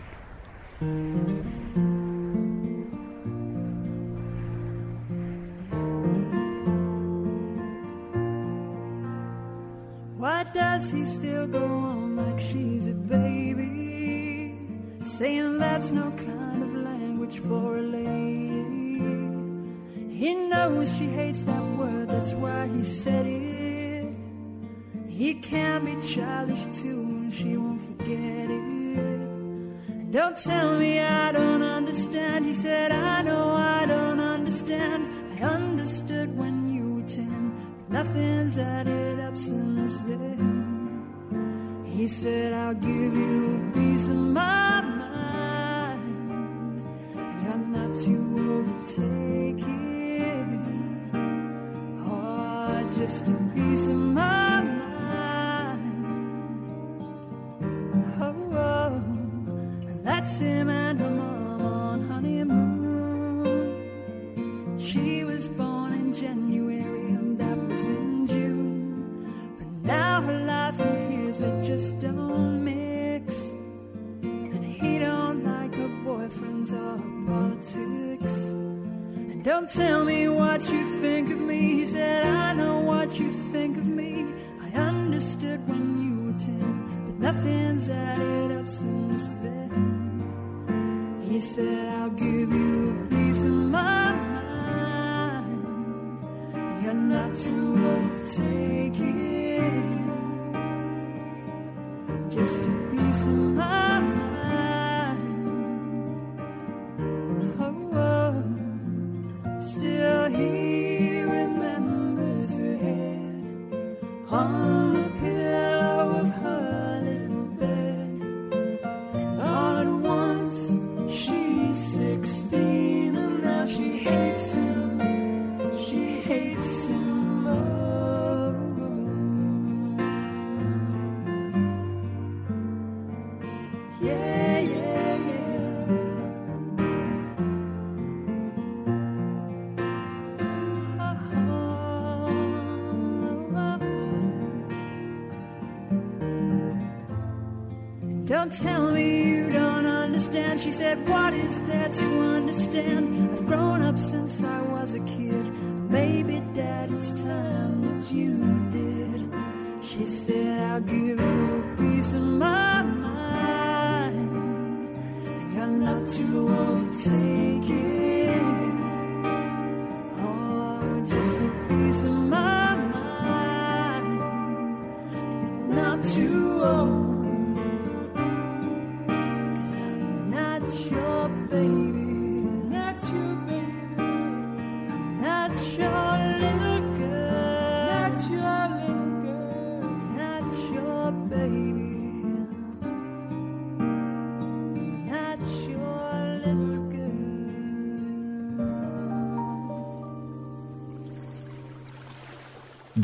He 10.91 11.05
still 11.05 11.47
go 11.47 11.65
on 11.65 12.17
like 12.17 12.41
she's 12.41 12.89
a 12.89 12.95
baby? 12.95 14.57
Saying 15.05 15.59
that's 15.59 15.93
no 15.93 16.11
kind 16.13 16.63
of 16.63 16.75
language 16.75 17.41
for 17.41 17.77
a 17.77 17.83
lady. 17.83 19.03
He 20.15 20.35
knows 20.35 20.97
she 20.97 21.07
hates 21.07 21.43
that 21.43 21.63
word, 21.77 22.09
that's 22.09 22.33
why 22.33 22.69
he 22.69 22.83
said 22.83 23.27
it. 23.27 24.17
He 25.09 25.35
can't 25.35 25.85
be 25.85 25.97
childish 26.01 26.65
too, 26.81 27.01
and 27.01 27.33
she 27.33 27.57
won't 27.59 27.83
forget 27.83 28.51
it. 28.51 30.11
Don't 30.11 30.39
tell 30.39 30.79
me 30.79 31.01
I 31.01 31.33
don't 31.33 31.63
understand. 31.63 32.47
He 32.47 32.55
said, 32.55 32.93
I 32.93 33.21
know 33.23 33.51
I 33.51 33.85
don't 33.85 34.21
understand. 34.21 35.07
I 35.39 35.45
understood 35.45 36.35
when 36.35 36.73
you 36.75 36.95
were 36.95 37.09
ten, 37.09 37.53
nothing's 37.91 38.59
added 38.59 39.21
up 39.21 39.37
since 39.37 39.99
then. 39.99 40.28
He 42.09 42.15
said, 42.15 42.55
I'll 42.55 42.73
give 42.73 43.15
you 43.15 43.57
a 43.57 43.73
piece 43.75 44.09
of 44.09 44.17
my 44.17 44.81
mind. 44.81 46.03
And 47.15 47.49
I'm 47.53 47.71
not 47.71 48.01
too 48.01 48.25
old 48.49 48.89
to 48.89 48.97
take 48.97 49.61
it. 49.69 50.49
Oh, 52.07 52.89
just 52.97 53.29
a 53.29 53.33
piece 53.55 53.89
of 53.89 53.97
my 53.97 54.63
mind. 54.63 55.85
Oh, 58.23 58.35
oh. 58.57 59.03
that's 60.03 60.39
him 60.39 60.71
and 60.71 61.18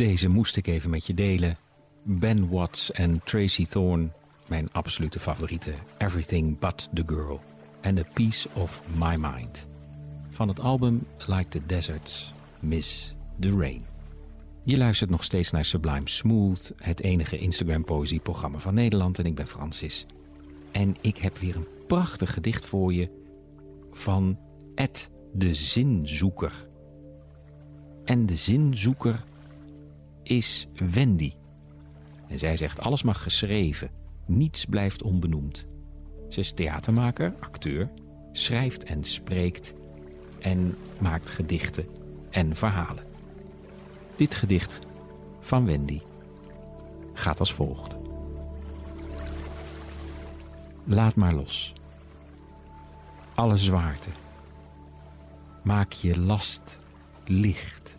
Deze 0.05 0.29
moest 0.29 0.57
ik 0.57 0.67
even 0.67 0.91
met 0.91 1.07
je 1.07 1.15
delen. 1.15 1.57
Ben 2.03 2.49
Watts 2.49 2.93
en 2.93 3.21
Tracy 3.25 3.67
Thorn, 3.67 4.13
mijn 4.49 4.73
absolute 4.73 5.21
favorieten. 5.21 5.75
Everything 5.99 6.59
But 6.59 6.89
The 6.93 7.03
Girl 7.07 7.41
and 7.83 7.99
A 7.99 8.03
Piece 8.13 8.49
of 8.53 8.83
My 8.97 9.17
Mind. 9.17 9.67
Van 10.31 10.49
het 10.49 10.61
album 10.61 11.07
Like 11.27 11.49
the 11.49 11.67
Deserts, 11.67 12.35
Miss 12.61 13.15
the 13.41 13.51
Rain. 13.51 13.85
Je 14.63 14.77
luistert 14.77 15.11
nog 15.11 15.25
steeds 15.25 15.51
naar 15.51 15.65
Sublime 15.65 16.09
Smooth, 16.09 16.73
het 16.77 17.01
enige 17.01 17.39
Instagram 17.39 17.85
poëzieprogramma 17.85 18.59
van 18.59 18.75
Nederland. 18.75 19.19
En 19.19 19.27
ik 19.27 19.35
ben 19.35 19.49
Francis. 19.49 20.07
En 20.71 20.97
ik 21.01 21.17
heb 21.17 21.39
weer 21.39 21.57
een 21.57 21.69
prachtig 21.87 22.33
gedicht 22.33 22.65
voor 22.65 22.93
je 22.93 23.09
van 23.93 24.39
Ed 24.75 25.11
de 25.33 25.55
Zinzoeker. 25.55 26.69
En 28.05 28.27
de 28.27 28.37
zinzoeker 28.37 29.25
is 30.25 30.69
Wendy. 30.91 31.33
En 32.29 32.39
zij 32.39 32.57
zegt: 32.57 32.81
alles 32.81 33.03
mag 33.03 33.23
geschreven, 33.23 33.91
niets 34.27 34.65
blijft 34.65 35.03
onbenoemd. 35.03 35.67
Ze 36.29 36.41
is 36.41 36.53
theatermaker, 36.53 37.35
acteur, 37.41 37.91
schrijft 38.33 38.85
en 38.85 39.05
spreekt 39.05 39.75
en 40.41 40.77
maakt 40.99 41.31
gedichten 41.31 41.87
en 42.31 42.57
verhalen. 42.57 43.05
Dit 44.17 44.35
gedicht 44.35 44.79
van 45.41 45.65
Wendy 45.65 46.01
gaat 47.13 47.41
als 47.41 47.55
volgt. 47.55 47.95
Laat 50.85 51.15
maar 51.15 51.35
los. 51.35 51.73
Alle 53.35 53.57
zwaarte. 53.57 54.11
Maak 55.63 55.93
je 55.93 56.19
last 56.19 56.79
licht. 57.25 57.97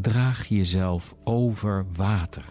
Draag 0.00 0.46
jezelf 0.46 1.14
over 1.24 1.86
water. 1.96 2.44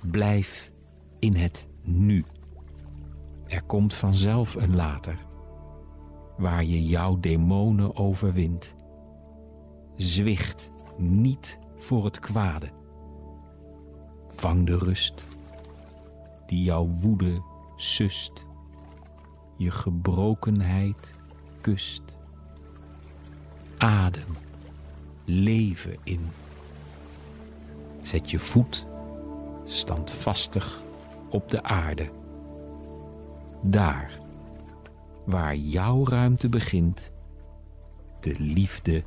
Blijf 0.00 0.70
in 1.18 1.34
het 1.34 1.68
nu. 1.82 2.24
Er 3.46 3.62
komt 3.62 3.94
vanzelf 3.94 4.54
een 4.54 4.76
later, 4.76 5.18
waar 6.36 6.64
je 6.64 6.84
jouw 6.84 7.20
demonen 7.20 7.96
overwint. 7.96 8.74
Zwicht 9.96 10.70
niet 10.96 11.58
voor 11.76 12.04
het 12.04 12.18
kwade. 12.18 12.70
Vang 14.26 14.66
de 14.66 14.78
rust, 14.78 15.26
die 16.46 16.62
jouw 16.62 16.86
woede 16.86 17.42
sust, 17.76 18.46
je 19.56 19.70
gebrokenheid 19.70 21.12
kust. 21.60 22.16
Adem, 23.78 24.36
leven 25.28 25.96
in. 26.04 26.26
Zet 28.00 28.30
je 28.30 28.38
voet 28.38 28.86
standvastig 29.64 30.82
op 31.28 31.50
de 31.50 31.62
aarde. 31.62 32.10
Daar, 33.62 34.20
waar 35.24 35.56
jouw 35.56 36.06
ruimte 36.06 36.48
begint, 36.48 37.10
de 38.20 38.34
liefde 38.38 39.02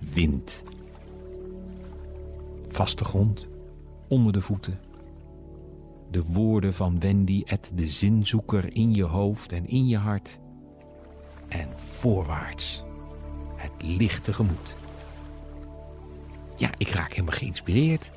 wint. 0.00 0.62
Vaste 2.68 3.04
grond, 3.04 3.48
onder 4.08 4.32
de 4.32 4.40
voeten. 4.40 4.80
De 6.10 6.22
woorden 6.24 6.74
van 6.74 7.00
Wendy 7.00 7.42
et 7.44 7.70
de 7.74 7.86
zinzoeker 7.86 8.74
in 8.74 8.94
je 8.94 9.04
hoofd 9.04 9.52
en 9.52 9.66
in 9.66 9.88
je 9.88 9.96
hart. 9.96 10.38
En 11.48 11.68
voorwaarts, 11.76 12.84
het 13.56 13.72
lichte 13.82 14.32
gemoed. 14.32 14.76
Ja, 16.62 16.70
ik 16.76 16.88
raak 16.88 17.10
helemaal 17.10 17.36
geïnspireerd. 17.36 18.10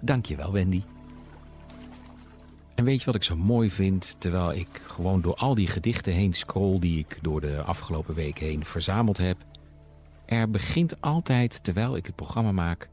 Dank 0.00 0.26
je 0.26 0.36
wel, 0.36 0.52
Wendy. 0.52 0.82
En 2.74 2.84
weet 2.84 2.98
je 2.98 3.04
wat 3.04 3.14
ik 3.14 3.22
zo 3.22 3.36
mooi 3.36 3.70
vind? 3.70 4.16
Terwijl 4.18 4.52
ik 4.52 4.82
gewoon 4.86 5.20
door 5.20 5.34
al 5.34 5.54
die 5.54 5.66
gedichten 5.66 6.12
heen 6.12 6.32
scroll 6.32 6.78
die 6.78 6.98
ik 6.98 7.18
door 7.22 7.40
de 7.40 7.62
afgelopen 7.62 8.14
weken 8.14 8.46
heen 8.46 8.64
verzameld 8.64 9.16
heb. 9.16 9.36
Er 10.26 10.50
begint 10.50 11.00
altijd, 11.00 11.64
terwijl 11.64 11.96
ik 11.96 12.06
het 12.06 12.16
programma 12.16 12.52
maak, 12.52 12.88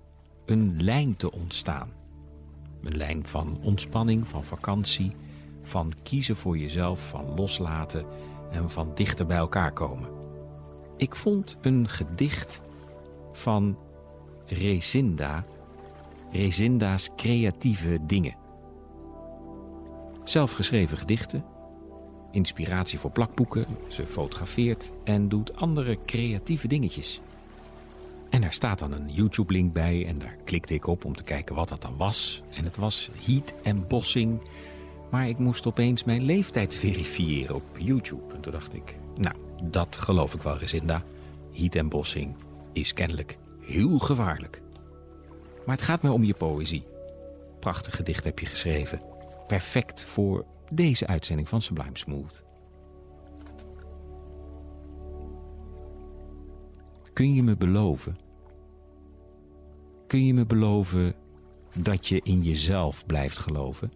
een 0.46 0.84
lijn 0.84 1.16
te 1.16 1.32
ontstaan. 1.32 1.92
Een 2.84 2.98
lijn 2.98 3.26
van 3.26 3.60
ontspanning, 3.62 4.28
van 4.28 4.44
vakantie, 4.44 5.12
van 5.64 5.94
kiezen 6.04 6.36
voor 6.36 6.58
jezelf, 6.58 7.10
van 7.10 7.36
loslaten 7.36 8.06
en 8.52 8.70
van 8.70 8.92
dichter 8.96 9.26
bij 9.26 9.38
elkaar 9.38 9.72
komen. 9.72 10.10
Ik 10.98 11.16
vond 11.16 11.58
een 11.62 11.88
gedicht 11.88 12.62
van 13.34 13.78
Rezinda, 14.52 15.46
Rezinda's 16.32 17.10
creatieve 17.16 18.00
dingen. 18.06 18.36
Zelfgeschreven 20.24 20.98
gedichten, 20.98 21.44
inspiratie 22.32 23.00
voor 23.00 23.12
plakboeken, 23.12 23.66
ze 23.88 24.08
fotografeert 24.08 24.92
en 25.04 25.30
doet 25.30 25.56
andere 25.56 25.98
creatieve 26.06 26.68
dingetjes. 26.68 27.22
En 28.30 28.42
daar 28.42 28.54
staat 28.54 28.80
dan 28.80 28.92
een 28.92 29.10
YouTube-link 29.10 29.74
bij 29.74 30.06
en 30.08 30.20
daar 30.20 30.36
klikte 30.44 30.74
ik 30.74 30.88
op 30.88 31.06
om 31.06 31.16
te 31.16 31.24
kijken 31.24 31.56
wat 31.56 31.70
dat 31.70 31.82
dan 31.82 31.98
was. 31.98 32.42
En 32.54 32.64
het 32.64 32.78
was 32.78 33.10
heat 33.26 33.54
embossing, 33.64 34.42
maar 35.12 35.28
ik 35.28 35.38
moest 35.38 35.68
opeens 35.68 36.04
mijn 36.04 36.24
leeftijd 36.24 36.74
verifiëren 36.74 37.56
op 37.56 37.78
YouTube. 37.78 38.34
En 38.34 38.42
toen 38.42 38.52
dacht 38.52 38.74
ik, 38.74 38.96
nou, 39.18 39.36
dat 39.64 39.96
geloof 39.96 40.34
ik 40.34 40.42
wel, 40.42 40.58
Resinda. 40.58 41.04
Heat 41.52 41.76
embossing 41.76 42.36
is 42.74 42.94
kennelijk 42.94 43.38
heel 43.62 44.00
gevaarlijk. 44.00 44.62
Maar 45.66 45.76
het 45.76 45.86
gaat 45.86 46.02
mij 46.02 46.12
om 46.12 46.24
je 46.24 46.34
poëzie. 46.34 46.84
Prachtig 47.60 47.96
gedicht 47.96 48.24
heb 48.24 48.40
je 48.40 48.46
geschreven. 48.46 49.02
Perfect 49.48 50.04
voor 50.04 50.46
deze 50.72 51.08
uitzending 51.08 51.50
van 51.50 51.62
Sublime 51.62 51.98
Smooth. 51.98 52.44
Kun 57.14 57.34
je 57.34 57.44
me 57.44 57.56
beloven? 57.56 58.18
Kun 60.08 60.26
je 60.26 60.34
me 60.34 60.46
beloven 60.46 61.14
dat 61.76 62.08
je 62.08 62.22
in 62.24 62.42
jezelf 62.42 63.06
blijft 63.06 63.40
geloven? 63.40 63.90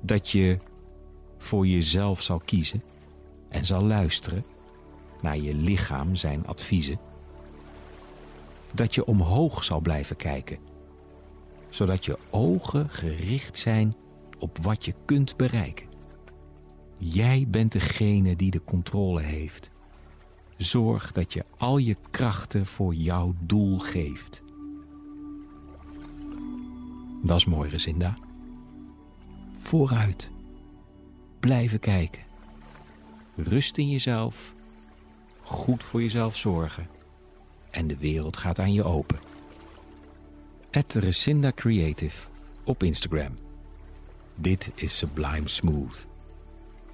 Dat 0.00 0.30
je 0.30 0.58
voor 1.38 1.66
jezelf 1.66 2.22
zal 2.22 2.38
kiezen 2.38 2.82
en 3.48 3.64
zal 3.64 3.82
luisteren 3.82 4.44
naar 5.22 5.38
je 5.38 5.54
lichaam 5.54 6.16
zijn 6.16 6.46
adviezen? 6.46 6.98
Dat 8.74 8.94
je 8.94 9.04
omhoog 9.04 9.64
zal 9.64 9.80
blijven 9.80 10.16
kijken, 10.16 10.58
zodat 11.68 12.04
je 12.04 12.18
ogen 12.30 12.90
gericht 12.90 13.58
zijn 13.58 13.94
op 14.38 14.58
wat 14.58 14.84
je 14.84 14.94
kunt 15.04 15.36
bereiken. 15.36 15.86
Jij 16.96 17.46
bent 17.48 17.72
degene 17.72 18.36
die 18.36 18.50
de 18.50 18.64
controle 18.64 19.20
heeft. 19.20 19.70
Zorg 20.56 21.12
dat 21.12 21.32
je 21.32 21.44
al 21.58 21.78
je 21.78 21.96
krachten 22.10 22.66
voor 22.66 22.94
jouw 22.94 23.34
doel 23.40 23.78
geeft. 23.78 24.42
Dat 27.22 27.36
is 27.36 27.44
mooi, 27.44 27.70
Resinda. 27.70 28.14
Vooruit. 29.52 30.30
Blijven 31.40 31.80
kijken. 31.80 32.22
Rust 33.36 33.78
in 33.78 33.88
jezelf. 33.88 34.54
Goed 35.42 35.84
voor 35.84 36.02
jezelf 36.02 36.36
zorgen. 36.36 36.88
En 37.70 37.86
de 37.86 37.96
wereld 37.96 38.36
gaat 38.36 38.58
aan 38.58 38.72
je 38.72 38.84
open. 38.84 39.18
At 40.70 40.94
Resinda 40.94 41.52
Creative 41.54 42.28
op 42.64 42.82
Instagram. 42.82 43.34
Dit 44.34 44.70
is 44.74 44.96
Sublime 44.96 45.48
Smooth. 45.48 46.06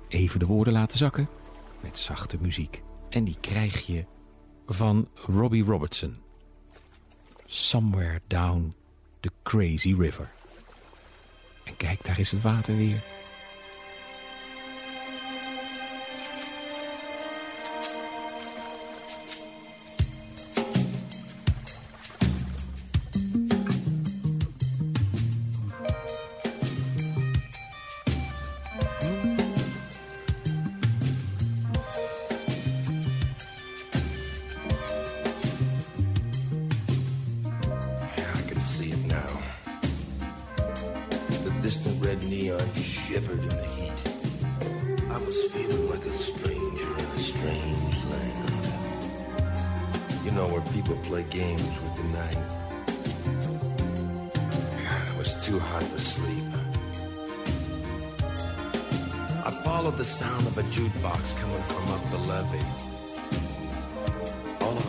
Even 0.09 0.39
de 0.39 0.47
woorden 0.47 0.73
laten 0.73 0.99
zakken 0.99 1.29
met 1.81 1.99
zachte 1.99 2.37
muziek. 2.41 2.83
En 3.09 3.25
die 3.25 3.37
krijg 3.41 3.87
je 3.87 4.05
van 4.67 5.09
Robbie 5.15 5.65
Robertson. 5.65 6.17
Somewhere 7.47 8.21
down 8.27 8.75
the 9.21 9.31
crazy 9.43 9.95
river. 9.99 10.31
En 11.65 11.77
kijk, 11.77 12.05
daar 12.05 12.19
is 12.19 12.31
het 12.31 12.43
water 12.43 12.77
weer. 12.77 13.03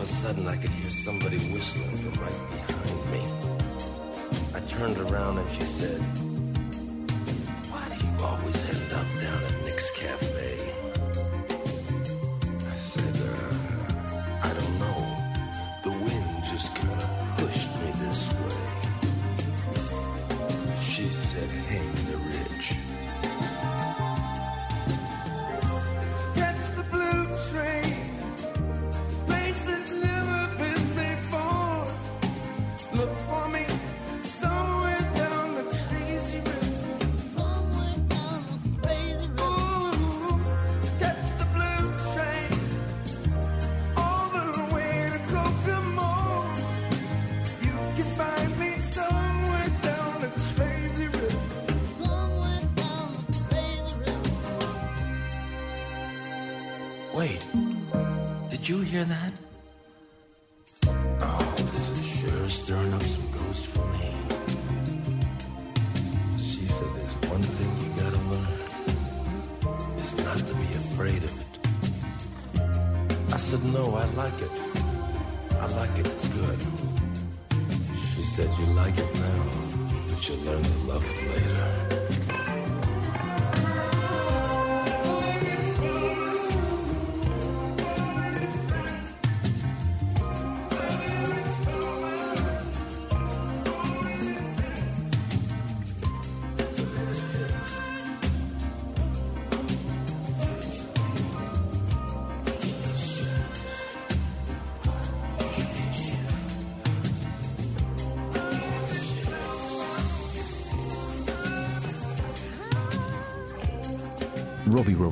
Sudden, 0.08 0.48
I 0.48 0.56
could 0.56 0.70
hear 0.70 0.90
somebody 0.90 1.38
whistling 1.52 1.96
from 1.98 2.22
right 2.22 2.40
behind 2.50 3.12
me. 3.12 3.22
I 4.54 4.60
turned 4.60 4.98
around 4.98 5.38
and 5.38 5.50
she 5.50 5.64
said, 5.64 6.00
Why 7.70 7.84
do 7.90 7.96
you 8.04 8.12
always 8.24 8.58
end 8.74 8.92
up 8.92 9.08
down 9.20 9.42
at 9.44 9.64
Nick's 9.64 9.90
Cafe? 9.92 10.37
Said, 73.48 73.64
no, 73.72 73.94
I 73.94 74.04
like 74.10 74.42
it. 74.42 74.50
I 75.58 75.66
like 75.68 75.98
it, 75.98 76.06
it's 76.06 76.28
good. 76.28 76.58
She 78.14 78.22
said, 78.22 78.50
you 78.58 78.66
like 78.74 78.98
it 78.98 79.20
now, 79.20 79.44
but 80.06 80.28
you'll 80.28 80.36
learn 80.40 80.62
to 80.62 80.78
love 80.86 81.02
it 81.02 81.16
later. 81.32 81.97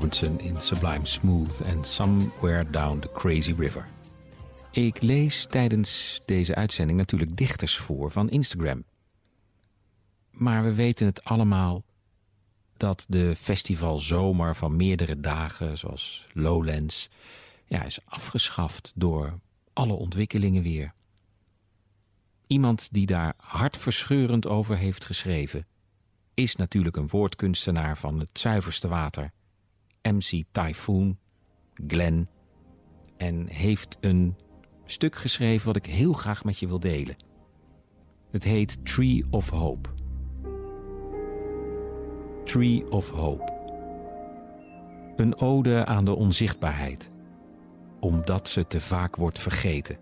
In 0.06 0.56
Sublime 0.58 1.06
Smooth 1.06 1.60
en 1.60 1.84
Somewhere 1.84 2.70
Down 2.70 2.98
the 2.98 3.10
Crazy 3.12 3.54
River. 3.58 3.86
Ik 4.70 5.02
lees 5.02 5.46
tijdens 5.50 6.20
deze 6.24 6.54
uitzending 6.54 6.98
natuurlijk 6.98 7.36
dichters 7.36 7.76
voor 7.76 8.10
van 8.10 8.30
Instagram. 8.30 8.84
Maar 10.30 10.64
we 10.64 10.74
weten 10.74 11.06
het 11.06 11.24
allemaal 11.24 11.84
dat 12.76 13.04
de 13.08 13.36
festivalzomer 13.36 14.56
van 14.56 14.76
meerdere 14.76 15.20
dagen, 15.20 15.78
zoals 15.78 16.26
Lowlands, 16.32 17.08
ja, 17.64 17.82
is 17.82 17.98
afgeschaft 18.04 18.92
door 18.94 19.40
alle 19.72 19.94
ontwikkelingen 19.94 20.62
weer. 20.62 20.92
Iemand 22.46 22.92
die 22.92 23.06
daar 23.06 23.34
hartverscheurend 23.36 24.46
over 24.46 24.76
heeft 24.76 25.04
geschreven, 25.04 25.66
is 26.34 26.56
natuurlijk 26.56 26.96
een 26.96 27.08
woordkunstenaar 27.08 27.98
van 27.98 28.18
het 28.18 28.38
zuiverste 28.38 28.88
water 28.88 29.34
MC 30.12 30.42
Typhoon, 30.52 31.18
Glenn, 31.86 32.28
en 33.16 33.46
heeft 33.46 33.98
een 34.00 34.36
stuk 34.84 35.14
geschreven 35.14 35.66
wat 35.66 35.76
ik 35.76 35.86
heel 35.86 36.12
graag 36.12 36.44
met 36.44 36.58
je 36.58 36.66
wil 36.66 36.80
delen. 36.80 37.16
Het 38.30 38.44
heet 38.44 38.84
Tree 38.84 39.24
of 39.30 39.50
Hope. 39.50 39.88
Tree 42.44 42.90
of 42.90 43.10
Hope. 43.10 43.54
Een 45.16 45.40
ode 45.40 45.84
aan 45.84 46.04
de 46.04 46.14
onzichtbaarheid, 46.14 47.10
omdat 48.00 48.48
ze 48.48 48.66
te 48.66 48.80
vaak 48.80 49.16
wordt 49.16 49.38
vergeten. 49.38 49.98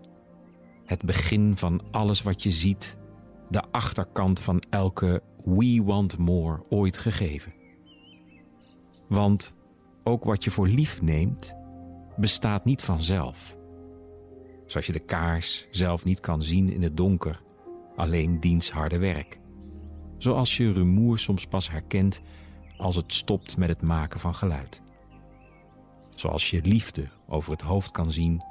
Het 0.85 1.01
begin 1.03 1.57
van 1.57 1.81
alles 1.91 2.21
wat 2.21 2.43
je 2.43 2.51
ziet, 2.51 2.97
de 3.49 3.61
achterkant 3.71 4.39
van 4.39 4.63
elke 4.69 5.21
We 5.43 5.81
Want 5.85 6.17
More 6.17 6.63
ooit 6.69 6.97
gegeven. 6.97 7.53
Want 9.07 9.54
ook 10.07 10.23
wat 10.23 10.43
je 10.43 10.51
voor 10.51 10.67
lief 10.67 11.01
neemt, 11.01 11.55
bestaat 12.15 12.65
niet 12.65 12.81
vanzelf. 12.81 13.57
Zoals 14.65 14.85
je 14.85 14.91
de 14.91 14.99
kaars 14.99 15.67
zelf 15.71 16.03
niet 16.03 16.19
kan 16.19 16.43
zien 16.43 16.73
in 16.73 16.83
het 16.83 16.97
donker, 16.97 17.41
alleen 17.95 18.39
diens 18.39 18.71
harde 18.71 18.97
werk. 18.97 19.39
Zoals 20.17 20.57
je 20.57 20.71
rumoer 20.71 21.19
soms 21.19 21.45
pas 21.45 21.69
herkent 21.69 22.21
als 22.77 22.95
het 22.95 23.13
stopt 23.13 23.57
met 23.57 23.69
het 23.69 23.81
maken 23.81 24.19
van 24.19 24.35
geluid. 24.35 24.81
Zoals 26.09 26.49
je 26.49 26.61
liefde 26.61 27.07
over 27.27 27.51
het 27.51 27.61
hoofd 27.61 27.91
kan 27.91 28.11
zien 28.11 28.41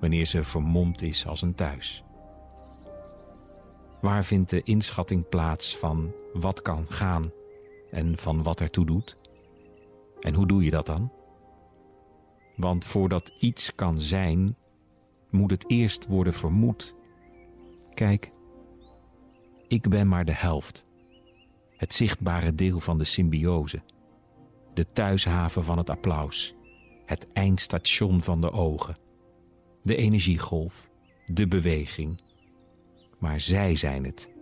wanneer 0.00 0.24
ze 0.24 0.44
vermomd 0.44 1.02
is 1.02 1.26
als 1.26 1.42
een 1.42 1.54
thuis. 1.54 2.04
Waar 4.00 4.24
vindt 4.24 4.50
de 4.50 4.62
inschatting 4.62 5.28
plaats 5.28 5.76
van 5.76 6.12
wat 6.32 6.62
kan 6.62 6.86
gaan 6.88 7.30
en 7.90 8.18
van 8.18 8.42
wat 8.42 8.60
ertoe 8.60 8.86
doet? 8.86 9.20
En 10.24 10.34
hoe 10.34 10.46
doe 10.46 10.64
je 10.64 10.70
dat 10.70 10.86
dan? 10.86 11.12
Want 12.56 12.84
voordat 12.84 13.32
iets 13.38 13.74
kan 13.74 14.00
zijn, 14.00 14.56
moet 15.30 15.50
het 15.50 15.70
eerst 15.70 16.06
worden 16.06 16.32
vermoed. 16.32 16.94
Kijk, 17.94 18.32
ik 19.68 19.88
ben 19.88 20.08
maar 20.08 20.24
de 20.24 20.34
helft. 20.34 20.84
Het 21.76 21.94
zichtbare 21.94 22.54
deel 22.54 22.80
van 22.80 22.98
de 22.98 23.04
symbiose. 23.04 23.82
De 24.74 24.92
thuishaven 24.92 25.64
van 25.64 25.78
het 25.78 25.90
applaus. 25.90 26.54
Het 27.04 27.26
eindstation 27.32 28.22
van 28.22 28.40
de 28.40 28.52
ogen. 28.52 28.98
De 29.82 29.96
energiegolf. 29.96 30.90
De 31.26 31.48
beweging. 31.48 32.20
Maar 33.18 33.40
zij 33.40 33.76
zijn 33.76 34.04
het. 34.04 34.32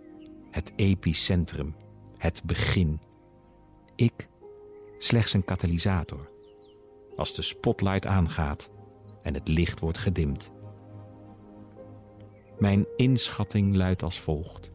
Het 0.51 0.73
epicentrum. 0.75 1.75
Het 2.17 2.41
begin. 2.45 2.99
Ik 3.95 4.27
slechts 5.03 5.33
een 5.33 5.45
katalysator. 5.45 6.29
Als 7.15 7.33
de 7.33 7.41
spotlight 7.41 8.05
aangaat 8.05 8.69
en 9.21 9.33
het 9.33 9.47
licht 9.47 9.79
wordt 9.79 9.97
gedimd. 9.97 10.51
Mijn 12.59 12.85
inschatting 12.95 13.75
luidt 13.75 14.03
als 14.03 14.19
volgt. 14.19 14.69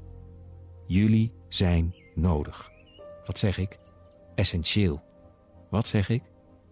Jullie 0.86 1.32
zijn 1.48 1.94
nodig. 2.14 2.70
Wat 3.26 3.38
zeg 3.38 3.58
ik? 3.58 3.78
Essentieel. 4.34 5.02
Wat 5.70 5.86
zeg 5.86 6.08
ik? 6.08 6.22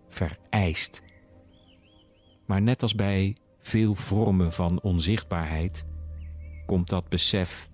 Vereist. 0.08 1.02
Maar 2.46 2.62
net 2.62 2.82
als 2.82 2.94
bij 2.94 3.36
veel 3.60 3.94
vormen 3.94 4.52
van 4.52 4.80
onzichtbaarheid 4.80 5.86
komt 6.66 6.88
dat 6.88 7.08
besef 7.08 7.68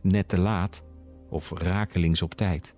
net 0.00 0.28
te 0.28 0.38
laat 0.40 0.82
of 1.28 1.50
rakelings 1.50 2.22
op 2.22 2.34
tijd. 2.34 2.75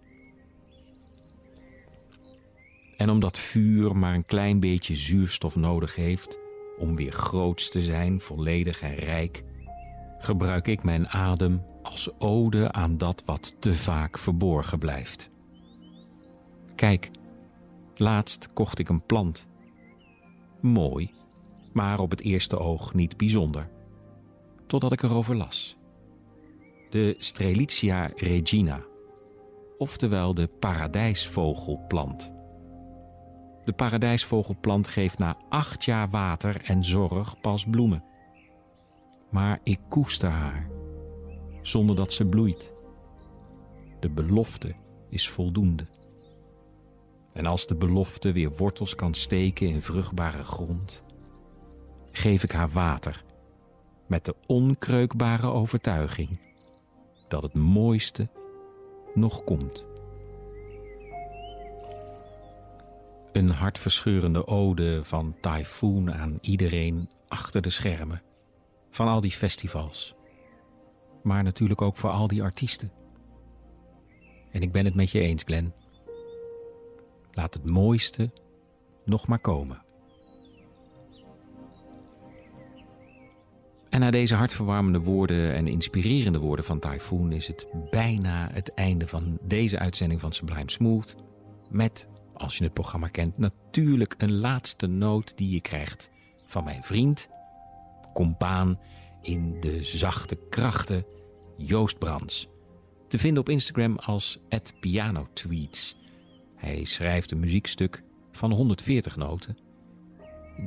En 2.99 3.11
omdat 3.11 3.39
vuur 3.39 3.97
maar 3.97 4.15
een 4.15 4.25
klein 4.25 4.61
beetje 4.61 4.97
zuurstof 4.97 5.57
nodig 5.57 5.95
heeft 5.95 6.39
om 6.79 6.97
weer 6.97 7.13
groots 7.13 7.71
te 7.71 7.83
zijn, 7.83 8.21
volledig 8.21 8.81
en 8.81 8.95
rijk, 8.95 9.45
gebruik 10.19 10.67
ik 10.67 10.83
mijn 10.83 11.09
adem 11.09 11.65
als 11.83 12.11
ode 12.19 12.73
aan 12.73 12.99
dat 12.99 13.23
wat 13.27 13.55
te 13.59 13.75
vaak 13.75 14.19
verborgen 14.19 14.79
blijft. 14.79 15.29
Kijk, 16.75 17.11
laatst 17.97 18.53
kocht 18.53 18.79
ik 18.79 18.89
een 18.89 19.07
plant. 19.07 19.47
Mooi, 20.61 21.11
maar 21.73 21.99
op 21.99 22.11
het 22.11 22.21
eerste 22.21 22.59
oog 22.59 22.95
niet 22.95 23.17
bijzonder. 23.17 23.71
Totdat 24.67 24.93
ik 24.93 25.03
erover 25.03 25.37
las. 25.37 25.77
De 26.91 27.15
Strelitzia 27.19 28.11
regina, 28.15 28.83
oftewel 29.77 30.35
de 30.35 30.47
paradijsvogelplant. 30.47 32.38
De 33.65 33.73
paradijsvogelplant 33.73 34.89
geeft 34.89 35.19
na 35.19 35.37
acht 35.49 35.85
jaar 35.85 36.11
water 36.11 36.63
en 36.65 36.85
zorg 36.85 37.41
pas 37.41 37.65
bloemen. 37.65 38.05
Maar 39.31 39.61
ik 39.63 39.81
koester 39.89 40.31
haar, 40.31 40.71
zonder 41.63 41.97
dat 41.97 42.13
ze 42.13 42.27
bloeit. 42.27 42.73
De 44.01 44.11
belofte 44.11 44.75
is 45.09 45.29
voldoende. 45.29 45.87
En 47.33 47.47
als 47.47 47.67
de 47.67 47.75
belofte 47.75 48.33
weer 48.33 48.57
wortels 48.57 48.95
kan 48.95 49.15
steken 49.15 49.69
in 49.69 49.83
vruchtbare 49.83 50.45
grond, 50.45 51.05
geef 52.11 52.43
ik 52.43 52.53
haar 52.53 52.71
water 52.71 53.25
met 54.07 54.25
de 54.25 54.35
onkreukbare 54.47 55.47
overtuiging 55.47 56.41
dat 57.29 57.43
het 57.43 57.55
mooiste 57.55 58.29
nog 59.15 59.45
komt. 59.45 59.87
Een 63.33 63.51
hartverscheurende 63.51 64.47
ode 64.47 65.05
van 65.05 65.37
Typhoon 65.41 66.13
aan 66.13 66.39
iedereen 66.41 67.09
achter 67.29 67.63
de 67.63 67.71
schermen. 67.71 68.23
Van 68.91 69.09
al 69.09 69.21
die 69.21 69.31
festivals. 69.31 70.15
Maar 71.23 71.43
natuurlijk 71.43 71.83
ook 71.83 71.97
voor 71.97 72.11
al 72.11 72.29
die 72.29 72.43
artiesten. 72.43 72.93
En 74.51 74.63
ik 74.63 74.73
ben 74.73 74.85
het 74.85 74.95
met 74.95 75.11
je 75.11 75.21
eens, 75.21 75.43
Glenn. 75.43 75.75
Laat 77.33 77.55
het 77.55 77.65
mooiste 77.65 78.31
nog 79.05 79.27
maar 79.27 79.39
komen. 79.39 79.83
En 83.89 84.01
na 84.01 84.11
deze 84.11 84.35
hartverwarmende 84.35 85.01
woorden 85.01 85.55
en 85.55 85.69
inspirerende 85.69 86.39
woorden 86.39 86.65
van 86.65 86.79
Typhoon 86.79 87.33
is 87.33 87.47
het 87.47 87.67
bijna 87.91 88.49
het 88.53 88.75
einde 88.75 89.07
van 89.07 89.39
deze 89.43 89.79
uitzending 89.79 90.21
van 90.21 90.33
Sublime 90.33 90.71
Smooth. 90.71 91.15
Met 91.71 92.09
als 92.39 92.59
je 92.59 92.65
het 92.65 92.73
programma 92.73 93.09
kent, 93.09 93.39
natuurlijk 93.39 94.15
een 94.19 94.39
laatste 94.39 94.87
noot 94.87 95.33
die 95.37 95.51
je 95.51 95.61
krijgt 95.61 96.11
van 96.47 96.65
mijn 96.65 96.85
vriend, 96.85 97.29
compaan 98.13 98.79
in 99.23 99.61
de 99.61 99.83
zachte 99.83 100.39
krachten, 100.49 101.05
Joost 101.57 101.99
Brands. 101.99 102.49
Te 103.09 103.19
vinden 103.19 103.41
op 103.41 103.49
Instagram 103.49 103.99
als 103.99 104.39
@pianotweets. 104.81 105.97
Hij 106.57 106.85
schrijft 106.85 107.31
een 107.31 107.41
muziekstuk 107.41 108.03
van 108.33 108.53
140 108.53 109.17
noten. 109.17 109.55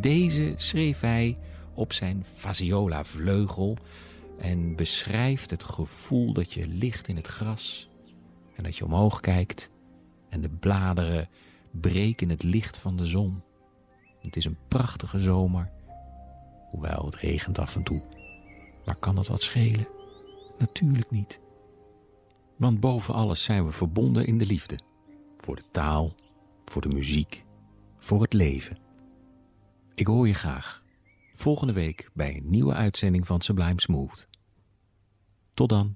Deze 0.02 0.54
schreef 0.56 1.00
hij 1.00 1.38
op 1.74 1.94
zijn 1.94 2.26
Fasiola 2.36 3.04
vleugel 3.04 3.78
en 4.40 4.76
beschrijft 4.76 5.50
het 5.50 5.64
gevoel 5.64 6.34
dat 6.34 6.54
je 6.54 6.68
ligt 6.68 7.08
in 7.08 7.16
het 7.16 7.28
gras 7.28 7.90
en 8.56 8.64
dat 8.64 8.78
je 8.78 8.86
omhoog 8.86 9.20
kijkt 9.20 9.70
en 10.30 10.42
de 10.42 10.50
bladeren 10.50 11.30
breken 11.72 12.28
in 12.28 12.30
het 12.30 12.44
licht 12.44 12.78
van 12.78 12.98
de 12.98 13.06
zon. 13.06 13.44
Het 14.20 14.36
is 14.36 14.46
een 14.46 14.58
prachtige 14.68 15.20
zomer, 15.20 15.72
hoewel 16.70 17.06
het 17.06 17.16
regent 17.16 17.60
af 17.60 17.76
en 17.76 17.84
toe. 17.84 18.04
Maar 18.86 18.96
kan 18.96 19.16
dat 19.16 19.28
wat 19.28 19.42
schelen? 19.42 19.88
Natuurlijk 20.58 21.12
niet. 21.12 21.40
Want 22.58 22.80
boven 22.80 23.14
alles 23.14 23.44
zijn 23.44 23.66
we 23.66 23.72
verbonden 23.72 24.26
in 24.26 24.38
de 24.38 24.46
liefde. 24.46 24.80
Voor 25.38 25.56
de 25.56 25.64
taal, 25.72 26.16
voor 26.64 26.82
de 26.82 26.88
muziek, 26.88 27.46
voor 28.00 28.22
het 28.22 28.34
leven. 28.34 28.78
Ik 29.96 30.08
hoor 30.08 30.28
je 30.28 30.34
graag. 30.34 30.84
Volgende 31.34 31.74
week 31.74 32.10
bij 32.14 32.36
een 32.36 32.50
nieuwe 32.50 32.74
uitzending 32.74 33.28
van 33.28 33.42
Sublime 33.42 33.82
Smooth. 33.82 34.28
Tot 35.54 35.70
dan. 35.70 35.96